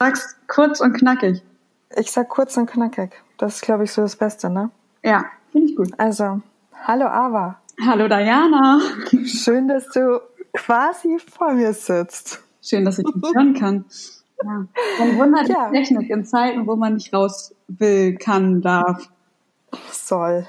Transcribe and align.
sagst 0.00 0.36
kurz 0.46 0.80
und 0.80 0.92
knackig. 0.92 1.42
Ich 1.96 2.12
sag 2.12 2.28
kurz 2.28 2.56
und 2.56 2.66
knackig. 2.70 3.10
Das 3.36 3.56
ist, 3.56 3.62
glaube 3.62 3.84
ich, 3.84 3.92
so 3.92 4.02
das 4.02 4.14
Beste, 4.16 4.48
ne? 4.48 4.70
Ja, 5.02 5.24
finde 5.50 5.68
ich 5.68 5.76
gut. 5.76 5.90
Also, 5.98 6.40
hallo 6.84 7.06
Ava. 7.06 7.58
Hallo 7.84 8.06
Diana. 8.08 8.80
Schön, 9.24 9.66
dass 9.68 9.88
du 9.88 10.20
quasi 10.54 11.18
vor 11.18 11.52
mir 11.52 11.72
sitzt. 11.72 12.42
Schön, 12.62 12.84
dass 12.84 12.98
ich 12.98 13.04
dich 13.06 13.22
hören 13.34 13.54
kann. 13.54 13.84
Ja. 14.42 14.66
Man 15.00 15.18
wundert 15.18 15.48
Ja. 15.48 15.68
die 15.70 15.78
Technik 15.78 16.10
in 16.10 16.24
Zeiten, 16.24 16.66
wo 16.66 16.76
man 16.76 16.94
nicht 16.94 17.12
raus 17.12 17.54
will, 17.66 18.16
kann, 18.16 18.62
darf. 18.62 19.08
Soll. 19.90 20.46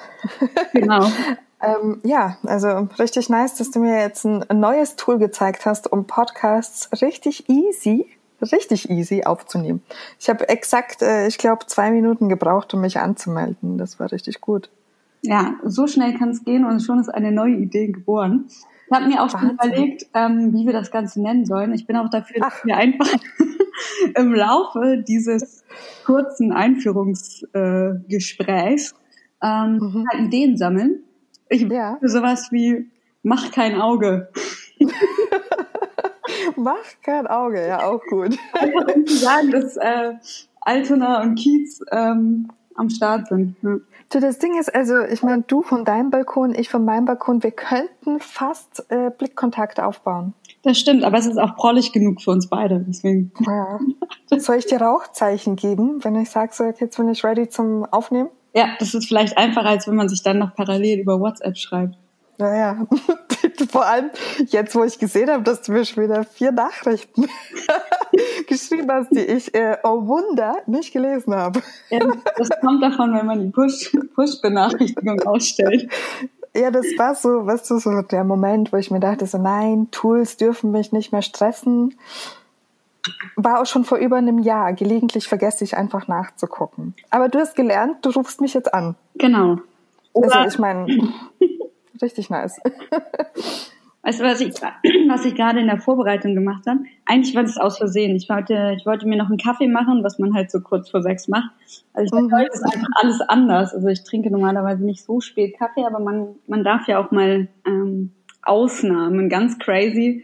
Genau. 0.73 1.07
Ähm, 1.61 2.00
ja, 2.05 2.38
also 2.45 2.88
richtig 3.00 3.27
nice, 3.27 3.55
dass 3.55 3.70
du 3.70 3.79
mir 3.79 4.00
jetzt 4.00 4.23
ein 4.23 4.45
neues 4.50 4.95
Tool 4.95 5.20
gezeigt 5.20 5.66
hast, 5.66 5.91
um 5.91 6.07
Podcasts 6.07 6.89
richtig 7.02 7.50
easy, 7.50 8.07
richtig 8.41 8.89
easy 8.89 9.23
aufzunehmen. 9.23 9.81
Ich 10.19 10.29
habe 10.29 10.47
exakt, 10.49 11.01
äh, 11.01 11.27
ich 11.27 11.38
glaube, 11.38 11.66
zwei 11.67 11.91
Minuten 11.91 12.30
gebraucht, 12.30 12.73
um 12.73 12.81
mich 12.81 12.99
anzumelden. 12.99 13.77
Das 13.77 13.99
war 13.99 14.11
richtig 14.11 14.41
gut. 14.41 14.70
Ja, 15.21 15.55
so 15.63 15.85
schnell 15.88 16.17
kann 16.17 16.30
es 16.30 16.44
gehen 16.45 16.66
und 16.66 16.80
schon 16.81 16.99
ist 16.99 17.09
eine 17.09 17.31
neue 17.31 17.55
Idee 17.55 17.88
geboren. 17.88 18.45
Ich 18.47 18.95
habe 18.95 19.07
mir 19.07 19.21
auch 19.21 19.30
schon 19.30 19.41
Wahnsinn. 19.41 19.55
überlegt, 19.71 20.05
ähm, 20.13 20.53
wie 20.53 20.66
wir 20.66 20.73
das 20.73 20.91
Ganze 20.91 21.21
nennen 21.21 21.45
sollen. 21.45 21.73
Ich 21.73 21.85
bin 21.85 21.95
auch 21.97 22.09
dafür, 22.09 22.41
dass 22.41 22.53
Ach. 22.59 22.66
wir 22.66 22.77
einfach 22.77 23.11
im 24.16 24.33
Laufe 24.33 25.03
dieses 25.08 25.63
kurzen 26.05 26.52
Einführungsgesprächs 26.52 28.95
äh, 29.41 29.47
ähm, 29.47 29.77
Mhm. 29.80 30.05
mal 30.11 30.25
Ideen 30.25 30.58
sammeln. 30.58 31.03
Ich 31.49 31.61
Ja. 31.63 31.97
für 31.99 32.09
sowas 32.09 32.47
wie 32.52 32.89
mach 33.23 33.52
kein 33.52 33.80
Auge. 33.80 34.30
Mach 36.59 37.02
kein 37.02 37.27
Auge, 37.27 37.68
ja, 37.68 37.88
auch 37.88 38.02
gut. 38.09 38.38
Sagen, 39.05 39.52
dass 39.52 39.77
äh, 39.77 40.13
Altona 40.62 41.22
und 41.22 41.36
Kiez 41.36 41.81
ähm, 41.91 42.50
am 42.76 42.90
Start 42.90 43.27
sind. 43.27 43.56
Ja. 43.61 43.78
Du, 44.11 44.20
das 44.20 44.39
Ding 44.39 44.59
ist, 44.59 44.73
also, 44.73 45.00
ich 45.02 45.22
meine, 45.22 45.44
du 45.44 45.61
von 45.61 45.86
deinem 45.86 46.09
Balkon, 46.09 46.56
ich 46.56 46.70
von 46.70 46.83
meinem 46.83 47.06
Balkon, 47.06 47.44
wir 47.44 47.52
könnten 47.52 48.20
fast 48.20 48.86
äh, 48.89 49.11
Blickkontakt 49.16 49.80
aufbauen. 49.80 50.33
Das 50.64 50.80
stimmt, 50.80 51.03
aber 51.03 51.17
es 51.17 51.28
ist 51.28 51.38
auch 51.38 51.56
prollig 51.56 51.92
genug 51.92 52.22
für 52.22 52.31
uns 52.31 52.50
beide. 52.50 52.83
Deswegen. 52.88 53.31
Ja. 53.45 53.80
Soll 54.38 54.58
ich 54.58 54.66
dir 54.66 54.81
Rauchzeichen 54.81 55.55
geben, 55.55 56.03
wenn 56.03 56.16
ich 56.16 56.30
sage, 56.30 56.53
so, 56.53 56.64
okay, 56.64 56.86
jetzt 56.86 56.98
bin 56.98 57.09
ich 57.09 57.23
ready 57.23 57.48
zum 57.50 57.86
Aufnehmen? 57.86 58.30
Ja, 58.53 58.70
das 58.80 58.94
ist 58.94 59.08
vielleicht 59.08 59.38
einfacher, 59.38 59.70
als 59.70 59.88
wenn 59.88 59.95
man 59.95 60.09
sich 60.09 60.23
dann 60.23 60.39
noch 60.39 60.55
parallel 60.55 61.00
über 61.00 61.20
WhatsApp 61.20 61.58
schreibt. 61.58 61.95
Naja, 62.40 62.88
vor 63.72 63.86
allem 63.86 64.09
jetzt, 64.48 64.73
wo 64.73 64.84
ich 64.86 64.98
gesehen 64.98 65.30
habe, 65.30 65.44
dass 65.44 65.62
du 65.62 65.73
mir 65.73 65.84
schon 65.86 66.04
wieder 66.06 66.23
vier 66.23 66.52
Nachrichten 66.54 67.28
geschrieben 68.48 68.90
hast, 68.92 69.09
die 69.12 69.20
ich, 69.26 69.54
äh, 69.54 69.78
oh 69.84 70.08
Wunder, 70.08 70.56
nicht 70.66 70.94
gelesen 70.94 71.36
habe. 71.36 71.62
Ja, 71.90 72.00
das 72.38 72.50
kommt 72.62 72.82
davon, 72.82 73.14
wenn 73.14 73.26
man 73.26 73.42
die 73.42 73.50
Push- 73.52 73.92
Push-Benachrichtigung 74.16 75.22
ausstellt. 75.23 75.92
Ja, 76.56 76.72
das 76.72 76.86
war 76.98 77.14
so, 77.14 77.45
weißt 77.45 77.70
du, 77.70 77.78
so 77.78 78.02
der 78.02 78.23
Moment, 78.23 78.72
wo 78.73 78.78
ich 78.78 78.90
mir 78.90 79.00
dachte, 79.00 79.26
so 79.28 79.38
nein, 79.38 79.90
Tools 79.92 80.38
dürfen 80.38 80.72
mich 80.72 80.92
nicht 80.92 81.12
mehr 81.12 81.22
stressen. 81.22 81.95
War 83.36 83.62
auch 83.62 83.66
schon 83.66 83.84
vor 83.84 83.98
über 83.98 84.16
einem 84.17 84.40
Jahr. 84.40 84.73
Gelegentlich 84.73 85.28
vergesse 85.28 85.64
ich 85.64 85.78
einfach 85.78 86.08
nachzugucken. 86.08 86.95
Aber 87.10 87.30
du 87.30 87.40
hast 87.40 87.56
gelernt, 87.56 87.98
du 88.06 88.10
rufst 88.12 88.42
mich 88.42 88.54
jetzt 88.54 88.73
an. 88.73 88.95
Genau. 89.16 89.58
Oder, 90.14 90.36
Also 90.38 90.50
ich 90.50 90.60
meine, 90.60 90.88
richtig 92.02 92.30
nice. 92.30 92.59
weißt 94.03 94.19
du, 94.19 94.23
was 94.23 94.42
ich, 94.42 94.53
was 95.08 95.25
ich 95.25 95.36
gerade 95.36 95.59
in 95.59 95.67
der 95.67 95.80
Vorbereitung 95.80 96.36
gemacht 96.36 96.66
habe? 96.67 96.80
Eigentlich 97.05 97.36
war 97.36 97.44
das 97.44 97.58
aus 97.58 97.78
Versehen. 97.78 98.16
Ich 98.16 98.30
wollte, 98.30 98.75
ich 98.78 98.86
wollte 98.86 99.08
mir 99.08 99.17
noch 99.17 99.28
einen 99.28 99.38
Kaffee 99.38 99.67
machen, 99.67 100.03
was 100.03 100.20
man 100.20 100.33
halt 100.33 100.52
so 100.52 100.61
kurz 100.61 100.89
vor 100.89 101.02
sechs 101.02 101.27
macht. 101.27 101.52
Also 101.94 102.16
ich 102.16 102.22
Mhm. 102.23 102.33
heute 102.33 102.52
ist 102.52 102.64
einfach 102.64 102.89
alles 103.02 103.22
anders. 103.22 103.73
Also 103.73 103.88
ich 103.88 104.03
trinke 104.03 104.31
normalerweise 104.31 104.83
nicht 104.83 105.03
so 105.03 105.20
spät 105.22 105.58
Kaffee, 105.58 105.86
aber 105.86 106.00
man, 106.00 106.36
man 106.47 106.64
darf 106.64 106.88
ja 106.88 107.03
auch 107.03 107.11
mal 107.11 107.47
ähm, 107.65 108.11
Ausnahmen, 108.42 109.30
ganz 109.30 109.60
crazy, 109.60 110.23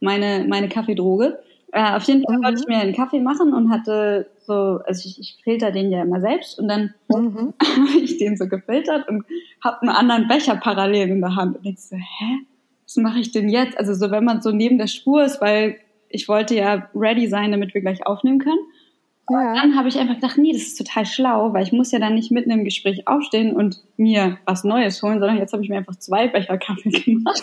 meine, 0.00 0.46
meine 0.48 0.68
Kaffeedroge. 0.68 1.38
Äh, 1.74 1.96
auf 1.96 2.04
jeden 2.04 2.22
Fall 2.24 2.38
Mhm. 2.38 2.44
wollte 2.44 2.60
ich 2.60 2.68
mir 2.68 2.76
einen 2.78 2.94
Kaffee 2.94 3.20
machen 3.20 3.52
und 3.52 3.68
hatte 3.70 4.30
so, 4.46 4.78
also 4.86 5.08
ich, 5.08 5.18
ich 5.18 5.40
filter 5.42 5.72
den 5.72 5.90
ja 5.90 6.02
immer 6.02 6.20
selbst 6.20 6.58
und 6.60 6.68
dann 6.68 6.94
Mhm. 7.08 7.52
habe 7.62 7.98
ich 8.00 8.16
den 8.18 8.36
so 8.36 8.46
gefiltert 8.46 9.08
und 9.08 9.24
habe 9.62 9.82
einen 9.82 9.90
anderen 9.90 10.28
Becher 10.28 10.54
parallel 10.56 11.08
in 11.08 11.20
der 11.20 11.34
Hand 11.34 11.56
und 11.58 11.66
ich 11.66 11.80
so, 11.80 11.96
hä? 11.96 12.38
Was 12.86 12.96
mache 12.96 13.18
ich 13.18 13.32
denn 13.32 13.48
jetzt? 13.48 13.76
Also 13.76 13.92
so, 13.94 14.10
wenn 14.12 14.24
man 14.24 14.40
so 14.40 14.50
neben 14.52 14.78
der 14.78 14.86
Spur 14.86 15.24
ist, 15.24 15.40
weil 15.40 15.76
ich 16.08 16.28
wollte 16.28 16.54
ja 16.54 16.88
ready 16.94 17.26
sein, 17.26 17.50
damit 17.50 17.74
wir 17.74 17.80
gleich 17.80 18.06
aufnehmen 18.06 18.38
können. 18.38 18.58
Ja. 19.30 19.54
Dann 19.54 19.74
habe 19.74 19.88
ich 19.88 19.98
einfach 19.98 20.16
gedacht, 20.16 20.36
nee, 20.38 20.52
das 20.52 20.62
ist 20.62 20.76
total 20.78 21.06
schlau, 21.06 21.52
weil 21.54 21.62
ich 21.64 21.72
muss 21.72 21.90
ja 21.92 21.98
dann 21.98 22.14
nicht 22.14 22.30
mitten 22.30 22.50
im 22.50 22.62
Gespräch 22.64 23.08
aufstehen 23.08 23.56
und 23.56 23.82
mir 23.96 24.36
was 24.44 24.62
Neues 24.64 25.02
holen, 25.02 25.18
sondern 25.18 25.38
jetzt 25.38 25.52
habe 25.54 25.62
ich 25.64 25.70
mir 25.70 25.78
einfach 25.78 25.96
zwei 25.96 26.28
Becher 26.28 26.58
Kaffee 26.58 26.90
gemacht. 27.04 27.42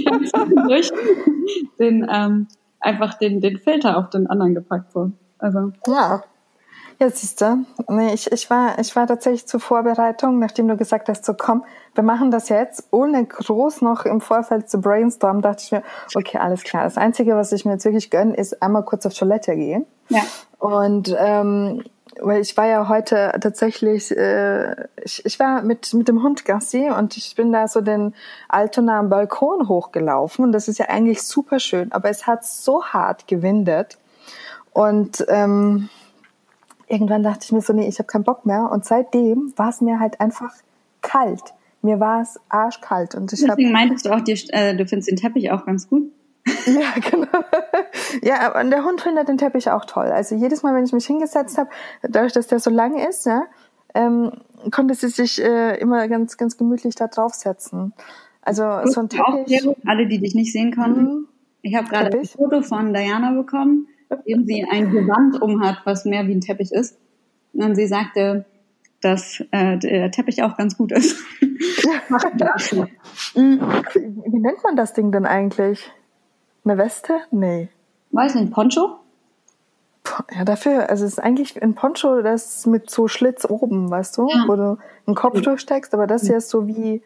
Ich 0.00 0.06
habe 0.06 0.24
zwischendurch 0.24 0.90
den, 1.78 2.06
ähm, 2.12 2.48
einfach 2.84 3.14
den, 3.14 3.40
den 3.40 3.58
Filter 3.58 3.96
auf 3.96 4.10
den 4.10 4.26
anderen 4.26 4.54
gepackt. 4.54 4.92
So. 4.92 5.12
Also, 5.38 5.72
Ja. 5.86 6.22
Ja, 7.00 7.10
siehst 7.10 7.40
du. 7.40 7.64
Nee, 7.88 8.14
ich, 8.14 8.30
ich, 8.30 8.48
war, 8.50 8.78
ich 8.78 8.94
war 8.94 9.06
tatsächlich 9.06 9.46
zur 9.46 9.58
Vorbereitung, 9.58 10.38
nachdem 10.38 10.68
du 10.68 10.76
gesagt 10.76 11.08
hast, 11.08 11.24
so 11.24 11.34
komm, 11.34 11.64
wir 11.94 12.04
machen 12.04 12.30
das 12.30 12.48
jetzt, 12.48 12.86
ohne 12.92 13.24
groß 13.24 13.82
noch 13.82 14.04
im 14.04 14.20
Vorfeld 14.20 14.70
zu 14.70 14.80
brainstormen, 14.80 15.42
dachte 15.42 15.62
ich 15.64 15.72
mir, 15.72 15.82
okay, 16.14 16.38
alles 16.38 16.62
klar. 16.62 16.84
Das 16.84 16.96
Einzige, 16.96 17.34
was 17.34 17.50
ich 17.50 17.64
mir 17.64 17.72
jetzt 17.72 17.84
wirklich 17.84 18.10
gönne, 18.10 18.36
ist 18.36 18.62
einmal 18.62 18.84
kurz 18.84 19.04
auf 19.06 19.14
Toilette 19.14 19.56
gehen. 19.56 19.86
ja. 20.08 20.22
Und 20.60 21.14
ähm, 21.18 21.82
weil 22.20 22.40
ich 22.40 22.56
war 22.56 22.66
ja 22.66 22.88
heute 22.88 23.32
tatsächlich, 23.40 24.16
äh, 24.16 24.74
ich, 25.02 25.24
ich 25.24 25.38
war 25.38 25.62
mit, 25.62 25.92
mit 25.94 26.08
dem 26.08 26.22
Hund 26.22 26.44
Gassi 26.44 26.90
und 26.90 27.16
ich 27.16 27.34
bin 27.34 27.52
da 27.52 27.68
so 27.68 27.80
den 27.80 28.14
Altona 28.48 28.98
am 28.98 29.08
Balkon 29.08 29.68
hochgelaufen 29.68 30.44
und 30.44 30.52
das 30.52 30.68
ist 30.68 30.78
ja 30.78 30.86
eigentlich 30.88 31.22
super 31.22 31.58
schön, 31.58 31.92
aber 31.92 32.10
es 32.10 32.26
hat 32.26 32.44
so 32.44 32.84
hart 32.84 33.26
gewindet 33.26 33.98
und 34.72 35.24
ähm, 35.28 35.88
irgendwann 36.88 37.22
dachte 37.22 37.40
ich 37.44 37.52
mir 37.52 37.62
so, 37.62 37.72
nee, 37.72 37.88
ich 37.88 37.98
habe 37.98 38.06
keinen 38.06 38.24
Bock 38.24 38.46
mehr 38.46 38.70
und 38.70 38.84
seitdem 38.84 39.52
war 39.56 39.70
es 39.70 39.80
mir 39.80 40.00
halt 40.00 40.20
einfach 40.20 40.52
kalt. 41.00 41.42
Mir 41.82 42.00
war 42.00 42.22
es 42.22 42.40
arschkalt 42.48 43.14
und 43.14 43.32
ich 43.32 43.42
habe 43.42 43.56
Deswegen 43.56 43.72
meintest 43.72 44.06
du 44.06 44.10
auch, 44.10 44.20
dir, 44.20 44.36
äh, 44.48 44.74
du 44.74 44.86
findest 44.86 45.10
den 45.10 45.16
Teppich 45.16 45.50
auch 45.50 45.66
ganz 45.66 45.88
gut. 45.88 46.10
Ja, 46.66 46.92
genau. 47.10 47.44
Ja, 48.22 48.60
und 48.60 48.70
der 48.70 48.84
Hund 48.84 49.00
findet 49.00 49.28
den 49.28 49.38
Teppich 49.38 49.70
auch 49.70 49.84
toll. 49.84 50.06
Also 50.06 50.34
jedes 50.34 50.62
Mal, 50.62 50.74
wenn 50.74 50.84
ich 50.84 50.92
mich 50.92 51.06
hingesetzt 51.06 51.58
habe, 51.58 51.70
dadurch, 52.02 52.32
dass 52.32 52.46
der 52.46 52.60
so 52.60 52.70
lang 52.70 52.96
ist, 52.96 53.26
ja, 53.26 53.44
ähm, 53.94 54.32
konnte 54.70 54.94
sie 54.94 55.08
sich 55.08 55.42
äh, 55.42 55.78
immer 55.78 56.08
ganz, 56.08 56.36
ganz 56.36 56.56
gemütlich 56.56 56.94
da 56.94 57.06
draufsetzen. 57.06 57.92
Also 58.42 58.62
so 58.84 59.00
ein 59.00 59.08
Auch 59.20 59.36
Teppich. 59.36 59.64
gut, 59.64 59.76
alle, 59.86 60.06
die 60.06 60.18
dich 60.18 60.34
nicht 60.34 60.52
sehen 60.52 60.74
konnten. 60.74 61.02
Mhm. 61.02 61.28
Ich 61.62 61.74
habe 61.74 61.88
gerade 61.88 62.18
ein. 62.18 62.24
Foto 62.26 62.60
von 62.62 62.92
Diana 62.92 63.32
bekommen, 63.32 63.88
in 64.26 64.40
dem 64.40 64.46
sie 64.46 64.66
ein 64.70 64.90
Gewand 64.90 65.40
umhat, 65.40 65.78
was 65.84 66.04
mehr 66.04 66.26
wie 66.26 66.34
ein 66.34 66.42
Teppich 66.42 66.72
ist. 66.72 66.98
Und 67.54 67.74
sie 67.74 67.86
sagte, 67.86 68.44
dass 69.00 69.42
äh, 69.50 69.78
der 69.78 70.10
Teppich 70.10 70.42
auch 70.42 70.56
ganz 70.56 70.76
gut 70.76 70.92
ist. 70.92 71.16
Mhm. 73.34 73.60
Wie 74.26 74.38
nennt 74.38 74.62
man 74.62 74.76
das 74.76 74.92
Ding 74.92 75.12
denn 75.12 75.26
eigentlich? 75.26 75.90
Eine 76.64 76.78
Weste? 76.78 77.20
Nee. 77.30 77.68
Weiß 78.12 78.34
nicht, 78.36 78.52
Poncho? 78.52 78.98
Puh, 80.02 80.22
Ja, 80.34 80.44
dafür, 80.44 80.88
also 80.90 81.04
es 81.04 81.12
ist 81.12 81.18
eigentlich 81.18 81.60
ein 81.62 81.74
Poncho, 81.74 82.22
das 82.22 82.66
mit 82.66 82.90
so 82.90 83.08
Schlitz 83.08 83.44
oben, 83.48 83.90
weißt 83.90 84.16
du, 84.18 84.28
Ja. 84.28 84.44
wo 84.46 84.56
du 84.56 84.78
einen 85.06 85.14
Kopf 85.16 85.40
durchsteckst, 85.40 85.94
aber 85.94 86.06
das 86.06 86.26
hier 86.26 86.36
ist 86.38 86.50
so 86.50 86.66
wie, 86.66 87.02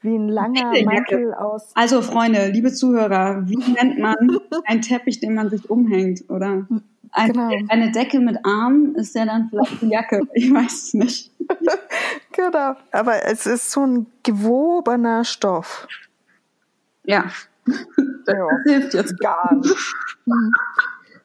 wie 0.00 0.16
ein 0.16 0.28
langer. 0.28 0.72
Mantel 0.84 1.34
aus 1.34 1.70
Also, 1.74 2.02
Freunde, 2.02 2.48
liebe 2.48 2.72
Zuhörer, 2.72 3.42
wie 3.48 3.56
nennt 3.56 3.98
man 3.98 4.14
einen 4.64 4.82
Teppich, 4.82 5.20
den 5.20 5.34
man 5.34 5.50
sich 5.50 5.68
umhängt? 5.70 6.24
Oder 6.30 6.66
ein, 7.12 7.32
Genau. 7.32 7.50
eine 7.68 7.90
Decke 7.92 8.20
mit 8.20 8.38
Armen 8.44 8.94
ist 8.96 9.14
ja 9.14 9.24
dann 9.24 9.48
vielleicht 9.50 9.82
eine 9.82 9.92
Jacke. 9.92 10.20
Ich 10.34 10.52
weiß 10.52 10.72
es 10.72 10.94
nicht. 10.94 11.32
Genau, 12.32 12.74
aber 12.92 13.24
es 13.24 13.46
ist 13.46 13.70
so 13.70 13.84
ein 13.86 14.06
gewobener 14.22 15.24
Stoff. 15.24 15.86
Ja, 17.04 17.26
das 17.66 18.34
Ja. 18.34 18.48
hilft 18.64 18.94
jetzt. 18.94 19.18
Gar 19.20 19.54
nicht. 19.56 19.94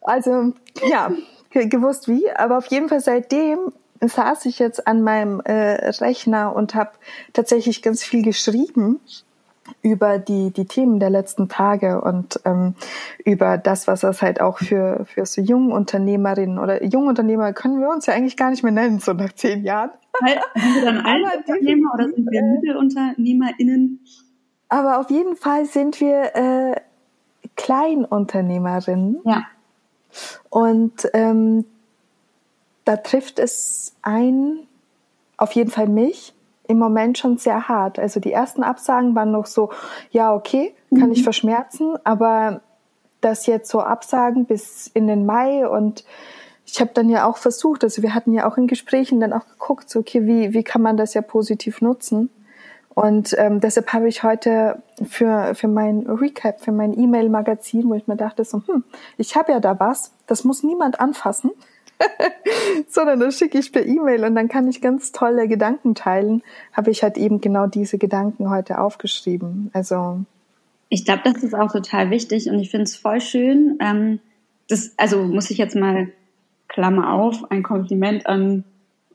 Also, 0.01 0.53
ja, 0.89 1.11
ge- 1.51 1.67
gewusst 1.67 2.07
wie, 2.07 2.29
aber 2.31 2.57
auf 2.57 2.65
jeden 2.67 2.89
Fall 2.89 2.99
seitdem 3.01 3.59
saß 4.03 4.45
ich 4.45 4.57
jetzt 4.59 4.87
an 4.87 5.03
meinem 5.03 5.41
äh, 5.41 5.89
Rechner 6.01 6.55
und 6.55 6.73
habe 6.73 6.91
tatsächlich 7.33 7.81
ganz 7.83 8.03
viel 8.03 8.23
geschrieben 8.23 8.99
über 9.83 10.17
die, 10.17 10.49
die 10.51 10.65
Themen 10.65 10.99
der 10.99 11.11
letzten 11.11 11.47
Tage 11.47 12.01
und 12.01 12.39
ähm, 12.45 12.73
über 13.23 13.57
das, 13.59 13.87
was 13.87 14.01
das 14.01 14.21
halt 14.23 14.41
auch 14.41 14.57
für, 14.57 15.05
für 15.05 15.25
so 15.27 15.39
Jungunternehmerinnen 15.41 16.57
oder 16.57 16.83
Jungunternehmer 16.83 17.53
können 17.53 17.79
wir 17.79 17.89
uns 17.89 18.07
ja 18.07 18.15
eigentlich 18.15 18.35
gar 18.37 18.49
nicht 18.49 18.63
mehr 18.63 18.71
nennen, 18.71 18.99
so 18.99 19.13
nach 19.13 19.31
zehn 19.33 19.63
Jahren. 19.63 19.91
Halt, 20.23 20.39
Sind 20.55 20.75
wir 20.75 20.85
dann 20.85 20.97
Altunternehmer 21.05 21.93
oder 21.93 22.05
sind 22.09 22.27
wir 22.29 22.41
MittelunternehmerInnen? 22.43 23.99
Aber 24.71 24.99
auf 24.99 25.09
jeden 25.09 25.35
Fall 25.35 25.65
sind 25.65 25.99
wir 25.99 26.33
äh, 26.33 26.75
Kleinunternehmerinnen. 27.57 29.19
Ja. 29.25 29.43
Und 30.49 31.09
ähm, 31.13 31.65
da 32.85 32.95
trifft 32.95 33.37
es 33.37 33.93
ein, 34.01 34.59
auf 35.35 35.51
jeden 35.51 35.71
Fall 35.71 35.89
mich, 35.89 36.33
im 36.69 36.79
Moment 36.79 37.17
schon 37.17 37.37
sehr 37.37 37.67
hart. 37.67 37.99
Also 37.99 38.21
die 38.21 38.31
ersten 38.31 38.63
Absagen 38.63 39.13
waren 39.13 39.31
noch 39.31 39.45
so, 39.45 39.71
ja, 40.11 40.33
okay, 40.33 40.73
kann 40.89 41.07
mhm. 41.07 41.11
ich 41.11 41.23
verschmerzen, 41.23 41.97
aber 42.05 42.61
das 43.19 43.47
jetzt 43.47 43.69
so 43.69 43.81
absagen 43.81 44.45
bis 44.45 44.87
in 44.87 45.05
den 45.05 45.25
Mai 45.25 45.67
und 45.67 46.05
ich 46.65 46.79
habe 46.79 46.91
dann 46.93 47.09
ja 47.09 47.27
auch 47.27 47.35
versucht, 47.35 47.83
also 47.83 48.01
wir 48.01 48.15
hatten 48.15 48.31
ja 48.31 48.49
auch 48.49 48.55
in 48.55 48.67
Gesprächen 48.67 49.19
dann 49.19 49.33
auch 49.33 49.45
geguckt, 49.45 49.89
so 49.89 49.99
okay, 49.99 50.25
wie, 50.25 50.53
wie 50.53 50.63
kann 50.63 50.81
man 50.81 50.95
das 50.95 51.13
ja 51.13 51.21
positiv 51.21 51.81
nutzen? 51.81 52.29
Und 52.93 53.35
ähm, 53.37 53.61
deshalb 53.61 53.93
habe 53.93 54.09
ich 54.09 54.23
heute 54.23 54.81
für, 55.03 55.55
für 55.55 55.67
mein 55.67 56.01
Recap, 56.07 56.59
für 56.59 56.73
mein 56.73 56.97
E-Mail-Magazin, 56.97 57.87
wo 57.87 57.93
ich 57.93 58.07
mir 58.07 58.17
dachte, 58.17 58.43
so, 58.43 58.61
hm, 58.65 58.83
ich 59.17 59.35
habe 59.35 59.53
ja 59.53 59.59
da 59.59 59.79
was, 59.79 60.13
das 60.27 60.43
muss 60.43 60.63
niemand 60.63 60.99
anfassen, 60.99 61.51
sondern 62.89 63.19
das 63.19 63.37
schicke 63.37 63.57
ich 63.57 63.71
per 63.71 63.85
E-Mail 63.85 64.25
und 64.25 64.35
dann 64.35 64.49
kann 64.49 64.67
ich 64.67 64.81
ganz 64.81 65.13
tolle 65.13 65.47
Gedanken 65.47 65.95
teilen, 65.95 66.43
habe 66.73 66.91
ich 66.91 67.01
halt 67.01 67.17
eben 67.17 67.39
genau 67.39 67.67
diese 67.67 67.97
Gedanken 67.97 68.49
heute 68.49 68.79
aufgeschrieben. 68.79 69.69
Also 69.73 70.19
ich 70.89 71.05
glaube, 71.05 71.21
das 71.23 71.41
ist 71.43 71.55
auch 71.55 71.71
total 71.71 72.09
wichtig 72.09 72.49
und 72.49 72.59
ich 72.59 72.71
finde 72.71 72.83
es 72.83 72.97
voll 72.97 73.21
schön. 73.21 73.77
Ähm, 73.79 74.19
das, 74.67 74.93
also 74.97 75.23
muss 75.23 75.49
ich 75.49 75.57
jetzt 75.57 75.75
mal 75.75 76.11
Klammer 76.67 77.13
auf, 77.13 77.49
ein 77.51 77.63
Kompliment 77.63 78.27
an 78.27 78.65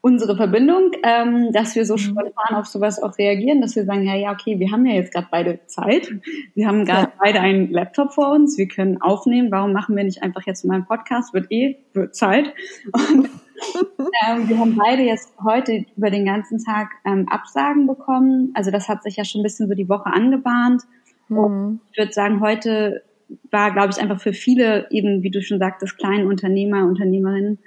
unsere 0.07 0.37
Verbindung, 0.37 0.93
ähm, 1.03 1.51
dass 1.53 1.75
wir 1.75 1.85
so 1.85 1.95
mhm. 1.95 1.99
spontan 1.99 2.55
auf 2.55 2.67
sowas 2.67 3.03
auch 3.03 3.19
reagieren, 3.19 3.61
dass 3.61 3.75
wir 3.75 3.85
sagen, 3.85 4.05
ja, 4.05 4.15
ja, 4.15 4.31
okay, 4.31 4.61
wir 4.61 4.71
haben 4.71 4.87
ja 4.87 4.95
jetzt 4.95 5.13
gerade 5.13 5.27
beide 5.33 5.59
Zeit. 5.67 6.09
Wir 6.55 6.69
haben 6.69 6.85
gerade 6.85 7.09
ja. 7.09 7.13
beide 7.19 7.41
einen 7.41 7.73
Laptop 7.73 8.13
vor 8.13 8.31
uns, 8.31 8.57
wir 8.57 8.69
können 8.69 9.03
aufnehmen. 9.03 9.51
Warum 9.51 9.73
machen 9.73 9.97
wir 9.97 10.05
nicht 10.05 10.23
einfach 10.23 10.43
jetzt 10.47 10.65
mal 10.65 10.75
einen 10.75 10.87
Podcast? 10.87 11.35
Wird 11.35 11.51
eh 11.51 11.79
wird 11.93 12.15
Zeit. 12.15 12.55
Und 12.93 13.29
ähm, 14.29 14.49
wir 14.49 14.57
haben 14.61 14.77
beide 14.77 15.03
jetzt 15.03 15.35
heute 15.43 15.85
über 15.97 16.11
den 16.11 16.25
ganzen 16.25 16.63
Tag 16.63 16.91
ähm, 17.05 17.27
Absagen 17.29 17.89
bekommen. 17.89 18.53
Also 18.55 18.71
das 18.71 18.89
hat 18.89 19.03
sich 19.03 19.17
ja 19.17 19.25
schon 19.25 19.41
ein 19.41 19.45
bisschen 19.45 19.67
so 19.67 19.75
die 19.75 19.89
Woche 19.89 20.07
angebahnt. 20.07 20.83
Mhm. 21.29 21.39
Und 21.39 21.81
ich 21.91 21.99
würde 21.99 22.13
sagen, 22.13 22.41
heute 22.41 23.03
war, 23.51 23.73
glaube 23.73 23.91
ich, 23.91 24.01
einfach 24.01 24.21
für 24.21 24.33
viele 24.33 24.87
eben, 24.93 25.25
wie 25.25 25.33
du 25.33 25.43
schon 25.43 25.59
sagtest, 25.59 25.99
kleine 25.99 26.29
Unternehmer, 26.29 26.85
Unternehmerinnen, 26.85 27.59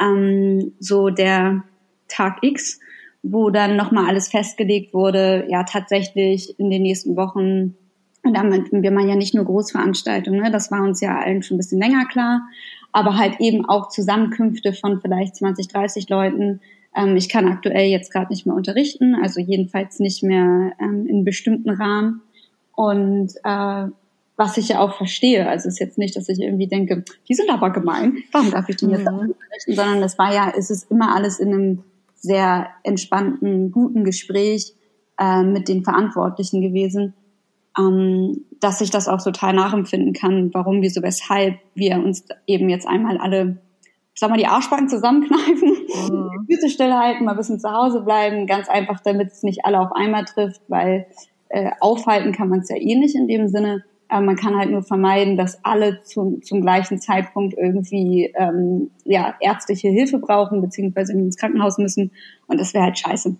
ähm, 0.00 0.72
so 0.80 1.10
der 1.10 1.62
Tag 2.08 2.38
X, 2.42 2.80
wo 3.22 3.50
dann 3.50 3.76
nochmal 3.76 4.06
alles 4.06 4.28
festgelegt 4.28 4.92
wurde, 4.92 5.46
ja 5.48 5.64
tatsächlich 5.64 6.58
in 6.58 6.70
den 6.70 6.82
nächsten 6.82 7.16
Wochen, 7.16 7.74
und 8.22 8.34
damit 8.34 8.72
wir 8.72 8.90
man 8.90 9.08
ja 9.08 9.16
nicht 9.16 9.34
nur 9.34 9.44
Großveranstaltungen, 9.44 10.40
ne, 10.40 10.50
das 10.50 10.70
war 10.70 10.82
uns 10.82 11.00
ja 11.00 11.18
allen 11.18 11.42
schon 11.42 11.56
ein 11.56 11.58
bisschen 11.58 11.80
länger 11.80 12.06
klar, 12.06 12.42
aber 12.92 13.16
halt 13.16 13.40
eben 13.40 13.64
auch 13.66 13.88
Zusammenkünfte 13.88 14.72
von 14.72 15.00
vielleicht 15.00 15.36
20, 15.36 15.68
30 15.68 16.08
Leuten. 16.08 16.60
Ähm, 16.96 17.16
ich 17.16 17.28
kann 17.28 17.48
aktuell 17.48 17.88
jetzt 17.88 18.12
gerade 18.12 18.30
nicht 18.30 18.46
mehr 18.46 18.54
unterrichten, 18.54 19.14
also 19.14 19.40
jedenfalls 19.40 20.00
nicht 20.00 20.22
mehr 20.22 20.72
ähm, 20.80 21.06
in 21.06 21.24
bestimmten 21.24 21.70
Rahmen. 21.70 22.22
Und 22.76 23.32
äh, 23.44 23.88
was 24.36 24.56
ich 24.56 24.68
ja 24.68 24.80
auch 24.80 24.96
verstehe. 24.96 25.48
Also 25.48 25.68
es 25.68 25.74
ist 25.74 25.80
jetzt 25.80 25.98
nicht, 25.98 26.16
dass 26.16 26.28
ich 26.28 26.40
irgendwie 26.40 26.66
denke, 26.66 27.04
die 27.28 27.34
sind 27.34 27.50
aber 27.50 27.70
gemein, 27.70 28.18
warum 28.32 28.50
darf 28.50 28.68
ich 28.68 28.76
die 28.76 28.86
jetzt 28.86 29.08
mhm. 29.08 29.18
unterrichten? 29.18 29.74
Sondern 29.74 30.00
das 30.00 30.18
war 30.18 30.34
ja, 30.34 30.52
es 30.56 30.70
ist 30.70 30.90
immer 30.90 31.14
alles 31.14 31.38
in 31.38 31.52
einem 31.52 31.84
sehr 32.24 32.68
entspannten, 32.82 33.70
guten 33.70 34.02
Gespräch 34.02 34.74
äh, 35.20 35.42
mit 35.42 35.68
den 35.68 35.84
Verantwortlichen 35.84 36.62
gewesen, 36.62 37.14
ähm, 37.78 38.46
dass 38.60 38.80
ich 38.80 38.90
das 38.90 39.08
auch 39.08 39.22
total 39.22 39.52
nachempfinden 39.52 40.14
kann, 40.14 40.52
warum, 40.54 40.80
wieso, 40.80 41.02
weshalb 41.02 41.58
wir 41.74 41.96
uns 41.96 42.24
eben 42.46 42.70
jetzt 42.70 42.88
einmal 42.88 43.18
alle, 43.18 43.58
ich 43.82 44.20
sag 44.20 44.30
mal, 44.30 44.38
die 44.38 44.46
Arschbacken 44.46 44.88
zusammenkneifen, 44.88 45.68
mhm. 45.68 46.30
die 46.48 46.54
Füße 46.54 46.70
stillhalten, 46.70 47.26
mal 47.26 47.32
ein 47.32 47.36
bisschen 47.36 47.60
zu 47.60 47.70
Hause 47.70 48.00
bleiben, 48.00 48.46
ganz 48.46 48.68
einfach, 48.68 49.00
damit 49.00 49.32
es 49.32 49.42
nicht 49.42 49.64
alle 49.64 49.80
auf 49.80 49.92
einmal 49.92 50.24
trifft, 50.24 50.62
weil 50.68 51.06
äh, 51.50 51.72
aufhalten 51.80 52.32
kann 52.32 52.48
man 52.48 52.60
es 52.60 52.70
ja 52.70 52.76
eh 52.76 52.96
nicht 52.96 53.14
in 53.14 53.28
dem 53.28 53.48
Sinne. 53.48 53.84
Aber 54.14 54.24
man 54.24 54.36
kann 54.36 54.56
halt 54.56 54.70
nur 54.70 54.84
vermeiden, 54.84 55.36
dass 55.36 55.64
alle 55.64 56.00
zum, 56.04 56.40
zum 56.40 56.60
gleichen 56.60 57.00
Zeitpunkt 57.00 57.52
irgendwie 57.58 58.32
ähm, 58.36 58.92
ja, 59.02 59.34
ärztliche 59.40 59.88
Hilfe 59.88 60.20
brauchen, 60.20 60.60
beziehungsweise 60.60 61.14
ins 61.14 61.36
Krankenhaus 61.36 61.78
müssen. 61.78 62.12
Und 62.46 62.60
das 62.60 62.74
wäre 62.74 62.84
halt 62.84 62.96
scheiße. 62.96 63.34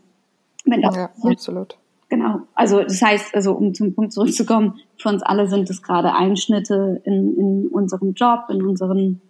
Wenn 0.64 0.82
das 0.82 0.96
ja, 0.96 1.10
absolut. 1.22 1.78
Genau. 2.08 2.40
Also 2.56 2.82
das 2.82 3.00
heißt, 3.00 3.36
also 3.36 3.52
um 3.52 3.72
zum 3.72 3.94
Punkt 3.94 4.12
zurückzukommen, 4.12 4.80
für 4.96 5.10
uns 5.10 5.22
alle 5.22 5.46
sind 5.46 5.70
es 5.70 5.80
gerade 5.80 6.12
Einschnitte 6.12 7.00
in, 7.04 7.38
in 7.38 7.68
unserem 7.68 8.14
Job, 8.14 8.46
in 8.48 8.60
unseren 8.60 9.20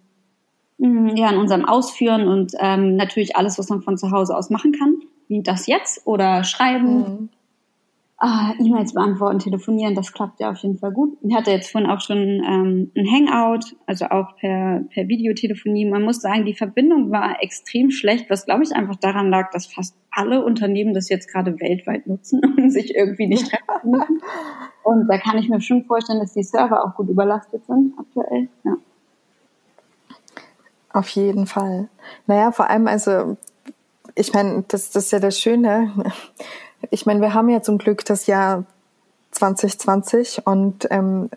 mm, 0.79 1.09
ja, 1.09 1.29
in 1.29 1.37
unserem 1.37 1.65
Ausführen 1.65 2.27
und 2.27 2.53
ähm, 2.59 2.95
natürlich 2.95 3.35
alles, 3.35 3.59
was 3.59 3.69
man 3.69 3.83
von 3.83 3.99
zu 3.99 4.09
Hause 4.09 4.35
aus 4.35 4.49
machen 4.49 4.71
kann, 4.71 4.95
wie 5.27 5.43
das 5.43 5.67
jetzt 5.67 6.07
oder 6.07 6.43
schreiben, 6.43 6.97
mhm 6.97 7.29
ah, 8.25 8.53
E-Mails 8.59 8.93
beantworten, 8.93 9.39
telefonieren, 9.39 9.93
das 9.93 10.11
klappt 10.11 10.39
ja 10.39 10.49
auf 10.49 10.57
jeden 10.57 10.79
Fall 10.79 10.91
gut. 10.91 11.15
Ich 11.21 11.35
hatte 11.35 11.51
jetzt 11.51 11.71
vorhin 11.71 11.89
auch 11.89 12.01
schon 12.01 12.17
ähm, 12.17 12.91
ein 12.97 13.07
Hangout, 13.07 13.75
also 13.85 14.05
auch 14.05 14.35
per, 14.37 14.83
per 14.89 15.07
Videotelefonie. 15.07 15.85
Man 15.85 16.01
muss 16.03 16.21
sagen, 16.21 16.45
die 16.45 16.55
Verbindung 16.55 17.11
war 17.11 17.43
extrem 17.43 17.91
schlecht, 17.91 18.29
was 18.29 18.45
glaube 18.45 18.63
ich 18.63 18.75
einfach 18.75 18.95
daran 18.95 19.29
lag, 19.29 19.51
dass 19.51 19.67
fast 19.67 19.95
alle 20.09 20.43
Unternehmen 20.43 20.93
das 20.93 21.09
jetzt 21.09 21.31
gerade 21.31 21.59
weltweit 21.59 22.07
nutzen 22.07 22.41
und 22.43 22.69
sich 22.71 22.95
irgendwie 22.95 23.27
nicht 23.27 23.49
treffen 23.49 23.91
müssen. 23.91 24.21
Und 24.83 25.07
da 25.07 25.17
kann 25.17 25.37
ich 25.37 25.47
mir 25.47 25.61
schon 25.61 25.85
vorstellen, 25.85 26.19
dass 26.19 26.33
die 26.33 26.43
Server 26.43 26.83
auch 26.83 26.95
gut 26.95 27.09
überlastet 27.09 27.65
sind 27.65 27.93
aktuell. 27.97 28.49
Ja. 28.63 28.77
Auf 30.93 31.09
jeden 31.09 31.45
Fall. 31.45 31.89
Naja, 32.25 32.51
vor 32.51 32.69
allem 32.69 32.87
also 32.87 33.37
ich 34.15 34.33
meine, 34.33 34.63
das, 34.69 34.91
das 34.91 35.05
ist 35.05 35.11
ja 35.11 35.19
das 35.19 35.39
Schöne 35.39 35.91
ich 36.91 37.05
meine, 37.05 37.21
wir 37.21 37.33
haben 37.33 37.49
ja 37.49 37.61
zum 37.61 37.77
Glück 37.77 38.05
das 38.05 38.27
Jahr 38.27 38.63
2020 39.31 40.45
und 40.45 40.87
ähm, 40.91 41.29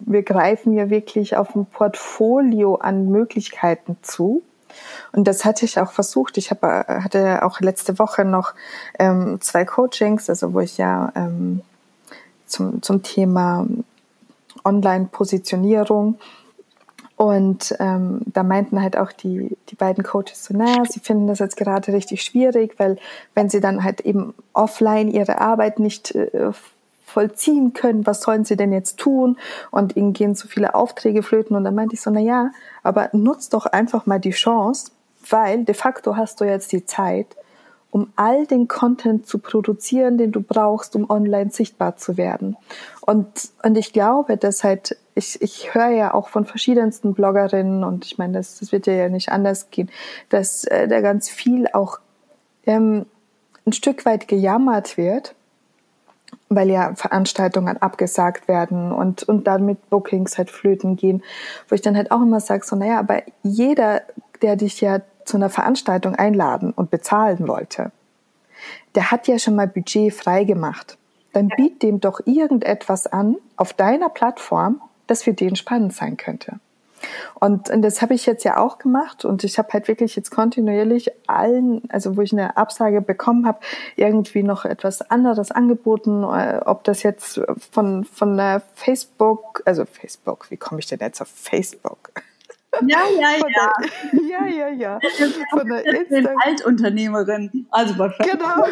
wir 0.00 0.22
greifen 0.22 0.74
ja 0.74 0.90
wirklich 0.90 1.36
auf 1.36 1.54
ein 1.54 1.66
Portfolio 1.66 2.76
an 2.76 3.08
Möglichkeiten 3.08 3.96
zu. 4.02 4.42
Und 5.12 5.28
das 5.28 5.44
hatte 5.44 5.64
ich 5.64 5.78
auch 5.78 5.92
versucht. 5.92 6.38
Ich 6.38 6.50
habe, 6.50 6.84
hatte 6.86 7.44
auch 7.44 7.60
letzte 7.60 7.98
Woche 7.98 8.24
noch 8.24 8.54
ähm, 8.98 9.40
zwei 9.40 9.64
Coachings, 9.64 10.28
also 10.28 10.54
wo 10.54 10.60
ich 10.60 10.78
ja 10.78 11.12
ähm, 11.14 11.60
zum, 12.46 12.82
zum 12.82 13.02
Thema 13.02 13.66
Online-Positionierung 14.64 16.18
und 17.22 17.76
ähm, 17.78 18.22
da 18.26 18.42
meinten 18.42 18.82
halt 18.82 18.96
auch 18.96 19.12
die, 19.12 19.56
die 19.68 19.76
beiden 19.76 20.02
Coaches 20.02 20.42
so, 20.42 20.56
naja, 20.56 20.82
sie 20.90 20.98
finden 20.98 21.28
das 21.28 21.38
jetzt 21.38 21.56
gerade 21.56 21.92
richtig 21.92 22.24
schwierig, 22.24 22.74
weil 22.78 22.98
wenn 23.36 23.48
sie 23.48 23.60
dann 23.60 23.84
halt 23.84 24.00
eben 24.00 24.34
offline 24.54 25.08
ihre 25.08 25.40
Arbeit 25.40 25.78
nicht 25.78 26.16
äh, 26.16 26.50
vollziehen 27.06 27.74
können, 27.74 28.08
was 28.08 28.22
sollen 28.22 28.44
sie 28.44 28.56
denn 28.56 28.72
jetzt 28.72 28.98
tun? 28.98 29.38
Und 29.70 29.94
ihnen 29.94 30.14
gehen 30.14 30.34
so 30.34 30.48
viele 30.48 30.74
Aufträge 30.74 31.22
flöten. 31.22 31.54
Und 31.54 31.62
dann 31.62 31.76
meinte 31.76 31.94
ich 31.94 32.00
so, 32.00 32.10
na 32.10 32.18
ja, 32.18 32.50
aber 32.82 33.08
nutz 33.12 33.48
doch 33.48 33.66
einfach 33.66 34.04
mal 34.04 34.18
die 34.18 34.30
Chance, 34.30 34.90
weil 35.30 35.64
de 35.64 35.76
facto 35.76 36.16
hast 36.16 36.40
du 36.40 36.44
jetzt 36.44 36.72
die 36.72 36.86
Zeit, 36.86 37.28
um 37.92 38.10
all 38.16 38.46
den 38.46 38.68
Content 38.68 39.26
zu 39.26 39.38
produzieren, 39.38 40.16
den 40.16 40.32
du 40.32 40.40
brauchst, 40.40 40.96
um 40.96 41.08
online 41.10 41.50
sichtbar 41.50 41.96
zu 41.96 42.16
werden. 42.16 42.56
Und, 43.02 43.26
und 43.62 43.76
ich 43.76 43.92
glaube, 43.92 44.38
dass 44.38 44.64
halt, 44.64 44.96
ich, 45.14 45.40
ich 45.42 45.74
höre 45.74 45.90
ja 45.90 46.14
auch 46.14 46.28
von 46.28 46.46
verschiedensten 46.46 47.12
Bloggerinnen 47.12 47.84
und 47.84 48.06
ich 48.06 48.16
meine, 48.16 48.32
das, 48.32 48.58
das 48.58 48.72
wird 48.72 48.86
ja 48.86 49.10
nicht 49.10 49.30
anders 49.30 49.70
gehen, 49.70 49.90
dass 50.30 50.64
äh, 50.64 50.88
da 50.88 51.02
ganz 51.02 51.28
viel 51.28 51.68
auch 51.70 51.98
ähm, 52.64 53.04
ein 53.66 53.74
Stück 53.74 54.06
weit 54.06 54.26
gejammert 54.26 54.96
wird, 54.96 55.34
weil 56.48 56.70
ja 56.70 56.94
Veranstaltungen 56.94 57.76
abgesagt 57.76 58.48
werden 58.48 58.90
und, 58.90 59.22
und 59.22 59.46
damit 59.46 59.90
Bookings 59.90 60.38
halt 60.38 60.50
flöten 60.50 60.96
gehen, 60.96 61.22
wo 61.68 61.74
ich 61.74 61.82
dann 61.82 61.96
halt 61.96 62.10
auch 62.10 62.22
immer 62.22 62.40
sage, 62.40 62.64
so, 62.64 62.74
naja, 62.74 62.98
aber 62.98 63.22
jeder, 63.42 64.00
der 64.40 64.56
dich 64.56 64.80
ja 64.80 65.02
zu 65.24 65.36
einer 65.36 65.50
Veranstaltung 65.50 66.14
einladen 66.14 66.72
und 66.72 66.90
bezahlen 66.90 67.48
wollte, 67.48 67.92
der 68.94 69.10
hat 69.10 69.28
ja 69.28 69.38
schon 69.38 69.56
mal 69.56 69.66
Budget 69.66 70.14
freigemacht. 70.14 70.98
Dann 71.32 71.48
biet 71.48 71.82
dem 71.82 72.00
doch 72.00 72.20
irgendetwas 72.26 73.06
an 73.06 73.36
auf 73.56 73.72
deiner 73.72 74.08
Plattform, 74.08 74.80
das 75.06 75.22
für 75.22 75.32
den 75.32 75.56
spannend 75.56 75.94
sein 75.94 76.16
könnte. 76.16 76.60
Und, 77.34 77.70
und 77.70 77.82
das 77.82 78.00
habe 78.00 78.14
ich 78.14 78.26
jetzt 78.26 78.44
ja 78.44 78.58
auch 78.58 78.78
gemacht 78.78 79.24
und 79.24 79.42
ich 79.42 79.58
habe 79.58 79.72
halt 79.72 79.88
wirklich 79.88 80.14
jetzt 80.14 80.30
kontinuierlich 80.30 81.10
allen, 81.26 81.82
also 81.90 82.16
wo 82.16 82.20
ich 82.20 82.32
eine 82.32 82.56
Absage 82.56 83.00
bekommen 83.00 83.46
habe, 83.46 83.58
irgendwie 83.96 84.42
noch 84.42 84.64
etwas 84.64 85.10
anderes 85.10 85.50
angeboten, 85.50 86.22
äh, 86.22 86.60
ob 86.64 86.84
das 86.84 87.02
jetzt 87.02 87.40
von 87.72 88.04
von 88.04 88.60
Facebook, 88.74 89.62
also 89.64 89.84
Facebook, 89.84 90.50
wie 90.50 90.56
komme 90.56 90.78
ich 90.78 90.86
denn 90.86 91.00
jetzt 91.00 91.20
auf 91.20 91.28
Facebook? 91.28 92.12
Ja, 92.86 93.00
ja, 93.20 93.36
ja. 93.36 93.72
Der, 94.12 94.22
ja, 94.22 94.46
ja, 94.46 94.68
ja. 94.68 94.98
Von 95.50 95.68
der 95.68 95.84
Insta 95.84 96.32
Altunternehmerin. 96.44 97.66
Also 97.70 97.94
bei 97.96 98.08
Genau. 98.18 98.66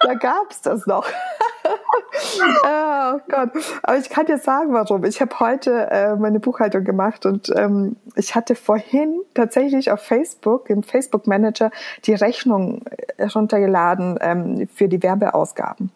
Da 0.00 0.14
gab's 0.14 0.62
das 0.62 0.86
noch. 0.86 1.06
oh 1.64 3.20
Gott. 3.28 3.50
Aber 3.82 3.98
ich 3.98 4.08
kann 4.08 4.26
dir 4.26 4.38
sagen, 4.38 4.72
warum. 4.72 5.04
Ich 5.04 5.20
habe 5.20 5.38
heute 5.38 5.90
äh, 5.90 6.16
meine 6.16 6.40
Buchhaltung 6.40 6.84
gemacht 6.84 7.26
und 7.26 7.52
ähm, 7.56 7.96
ich 8.16 8.34
hatte 8.34 8.54
vorhin 8.54 9.20
tatsächlich 9.34 9.90
auf 9.90 10.00
Facebook, 10.00 10.70
im 10.70 10.82
Facebook 10.82 11.26
Manager, 11.26 11.70
die 12.04 12.14
Rechnung 12.14 12.82
äh, 13.16 13.24
runtergeladen 13.24 14.18
ähm, 14.20 14.68
für 14.74 14.88
die 14.88 15.02
Werbeausgaben. 15.02 15.92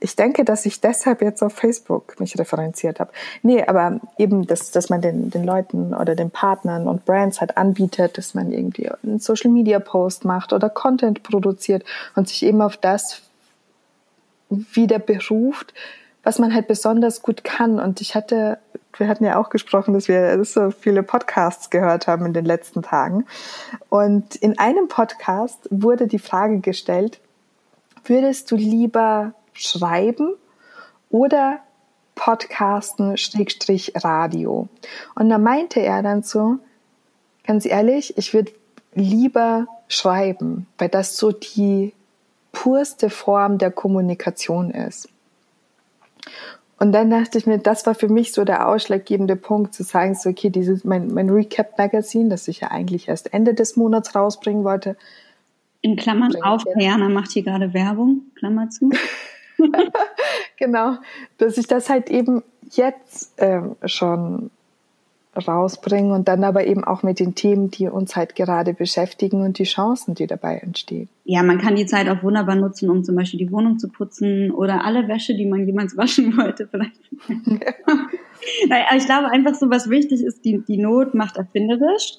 Ich 0.00 0.16
denke, 0.16 0.44
dass 0.44 0.66
ich 0.66 0.80
deshalb 0.80 1.22
jetzt 1.22 1.42
auf 1.42 1.52
Facebook 1.52 2.18
mich 2.18 2.38
referenziert 2.38 2.98
habe. 2.98 3.12
Nee, 3.42 3.64
aber 3.64 4.00
eben, 4.18 4.46
dass, 4.46 4.70
dass 4.72 4.90
man 4.90 5.00
den, 5.00 5.30
den 5.30 5.44
Leuten 5.44 5.94
oder 5.94 6.14
den 6.14 6.30
Partnern 6.30 6.88
und 6.88 7.04
Brands 7.04 7.40
halt 7.40 7.56
anbietet, 7.56 8.18
dass 8.18 8.34
man 8.34 8.52
irgendwie 8.52 8.90
einen 8.90 9.20
Social 9.20 9.50
Media 9.50 9.78
Post 9.78 10.24
macht 10.24 10.52
oder 10.52 10.68
Content 10.68 11.22
produziert 11.22 11.84
und 12.16 12.28
sich 12.28 12.42
eben 12.42 12.62
auf 12.62 12.76
das 12.76 13.22
wieder 14.48 14.98
beruft, 14.98 15.72
was 16.22 16.38
man 16.38 16.54
halt 16.54 16.68
besonders 16.68 17.22
gut 17.22 17.44
kann. 17.44 17.80
Und 17.80 18.00
ich 18.00 18.14
hatte, 18.14 18.58
wir 18.96 19.08
hatten 19.08 19.24
ja 19.24 19.40
auch 19.40 19.50
gesprochen, 19.50 19.94
dass 19.94 20.08
wir 20.08 20.44
so 20.44 20.70
viele 20.70 21.02
Podcasts 21.02 21.70
gehört 21.70 22.06
haben 22.06 22.26
in 22.26 22.32
den 22.32 22.44
letzten 22.44 22.82
Tagen. 22.82 23.26
Und 23.88 24.36
in 24.36 24.58
einem 24.58 24.88
Podcast 24.88 25.68
wurde 25.70 26.06
die 26.06 26.18
Frage 26.18 26.58
gestellt, 26.58 27.20
würdest 28.04 28.50
du 28.50 28.56
lieber 28.56 29.34
schreiben 29.52 30.34
oder 31.10 31.58
Podcasten 32.14 33.16
Schrägstrich 33.16 33.92
Radio? 33.96 34.68
Und 35.14 35.28
da 35.28 35.38
meinte 35.38 35.80
er 35.80 36.02
dann 36.02 36.22
so, 36.22 36.58
ganz 37.46 37.66
ehrlich, 37.66 38.16
ich 38.18 38.34
würde 38.34 38.52
lieber 38.94 39.66
schreiben, 39.88 40.66
weil 40.78 40.88
das 40.88 41.16
so 41.16 41.32
die 41.32 41.92
purste 42.52 43.10
Form 43.10 43.58
der 43.58 43.70
Kommunikation 43.70 44.70
ist. 44.70 45.08
Und 46.78 46.90
dann 46.92 47.10
dachte 47.10 47.38
ich 47.38 47.46
mir, 47.46 47.58
das 47.58 47.86
war 47.86 47.94
für 47.94 48.08
mich 48.08 48.32
so 48.32 48.44
der 48.44 48.68
ausschlaggebende 48.68 49.36
Punkt, 49.36 49.72
zu 49.72 49.84
sagen, 49.84 50.14
so, 50.16 50.30
okay, 50.30 50.50
dieses, 50.50 50.82
mein, 50.82 51.14
mein 51.14 51.30
Recap-Magazin, 51.30 52.28
das 52.28 52.48
ich 52.48 52.60
ja 52.60 52.72
eigentlich 52.72 53.06
erst 53.08 53.32
Ende 53.32 53.54
des 53.54 53.76
Monats 53.76 54.14
rausbringen 54.16 54.64
wollte. 54.64 54.96
In 55.80 55.96
Klammern 55.96 56.34
auf, 56.42 56.64
Diana 56.76 57.08
macht 57.08 57.30
hier 57.30 57.44
gerade 57.44 57.72
Werbung, 57.72 58.22
Klammer 58.34 58.68
zu. 58.70 58.90
genau, 60.58 60.96
dass 61.38 61.58
ich 61.58 61.66
das 61.66 61.88
halt 61.88 62.10
eben 62.10 62.42
jetzt 62.70 63.32
ähm, 63.38 63.76
schon 63.84 64.50
rausbringen 65.34 66.12
und 66.12 66.28
dann 66.28 66.44
aber 66.44 66.66
eben 66.66 66.84
auch 66.84 67.02
mit 67.02 67.18
den 67.18 67.34
Themen, 67.34 67.70
die 67.70 67.88
uns 67.88 68.16
halt 68.16 68.36
gerade 68.36 68.74
beschäftigen 68.74 69.42
und 69.42 69.58
die 69.58 69.64
Chancen, 69.64 70.14
die 70.14 70.26
dabei 70.26 70.58
entstehen. 70.58 71.08
Ja, 71.24 71.42
man 71.42 71.58
kann 71.58 71.74
die 71.74 71.86
Zeit 71.86 72.08
auch 72.08 72.22
wunderbar 72.22 72.54
nutzen, 72.54 72.90
um 72.90 73.02
zum 73.02 73.16
Beispiel 73.16 73.38
die 73.38 73.50
Wohnung 73.50 73.78
zu 73.78 73.88
putzen 73.88 74.50
oder 74.50 74.84
alle 74.84 75.08
Wäsche, 75.08 75.34
die 75.34 75.46
man 75.46 75.66
jemals 75.66 75.96
waschen 75.96 76.36
wollte, 76.36 76.68
vielleicht. 76.70 77.00
naja, 78.68 78.86
ich 78.96 79.06
glaube 79.06 79.30
einfach 79.30 79.54
so, 79.54 79.70
was 79.70 79.88
wichtig 79.88 80.22
ist, 80.22 80.44
die, 80.44 80.58
die 80.58 80.76
Not 80.76 81.14
macht 81.14 81.38
erfinderisch, 81.38 82.18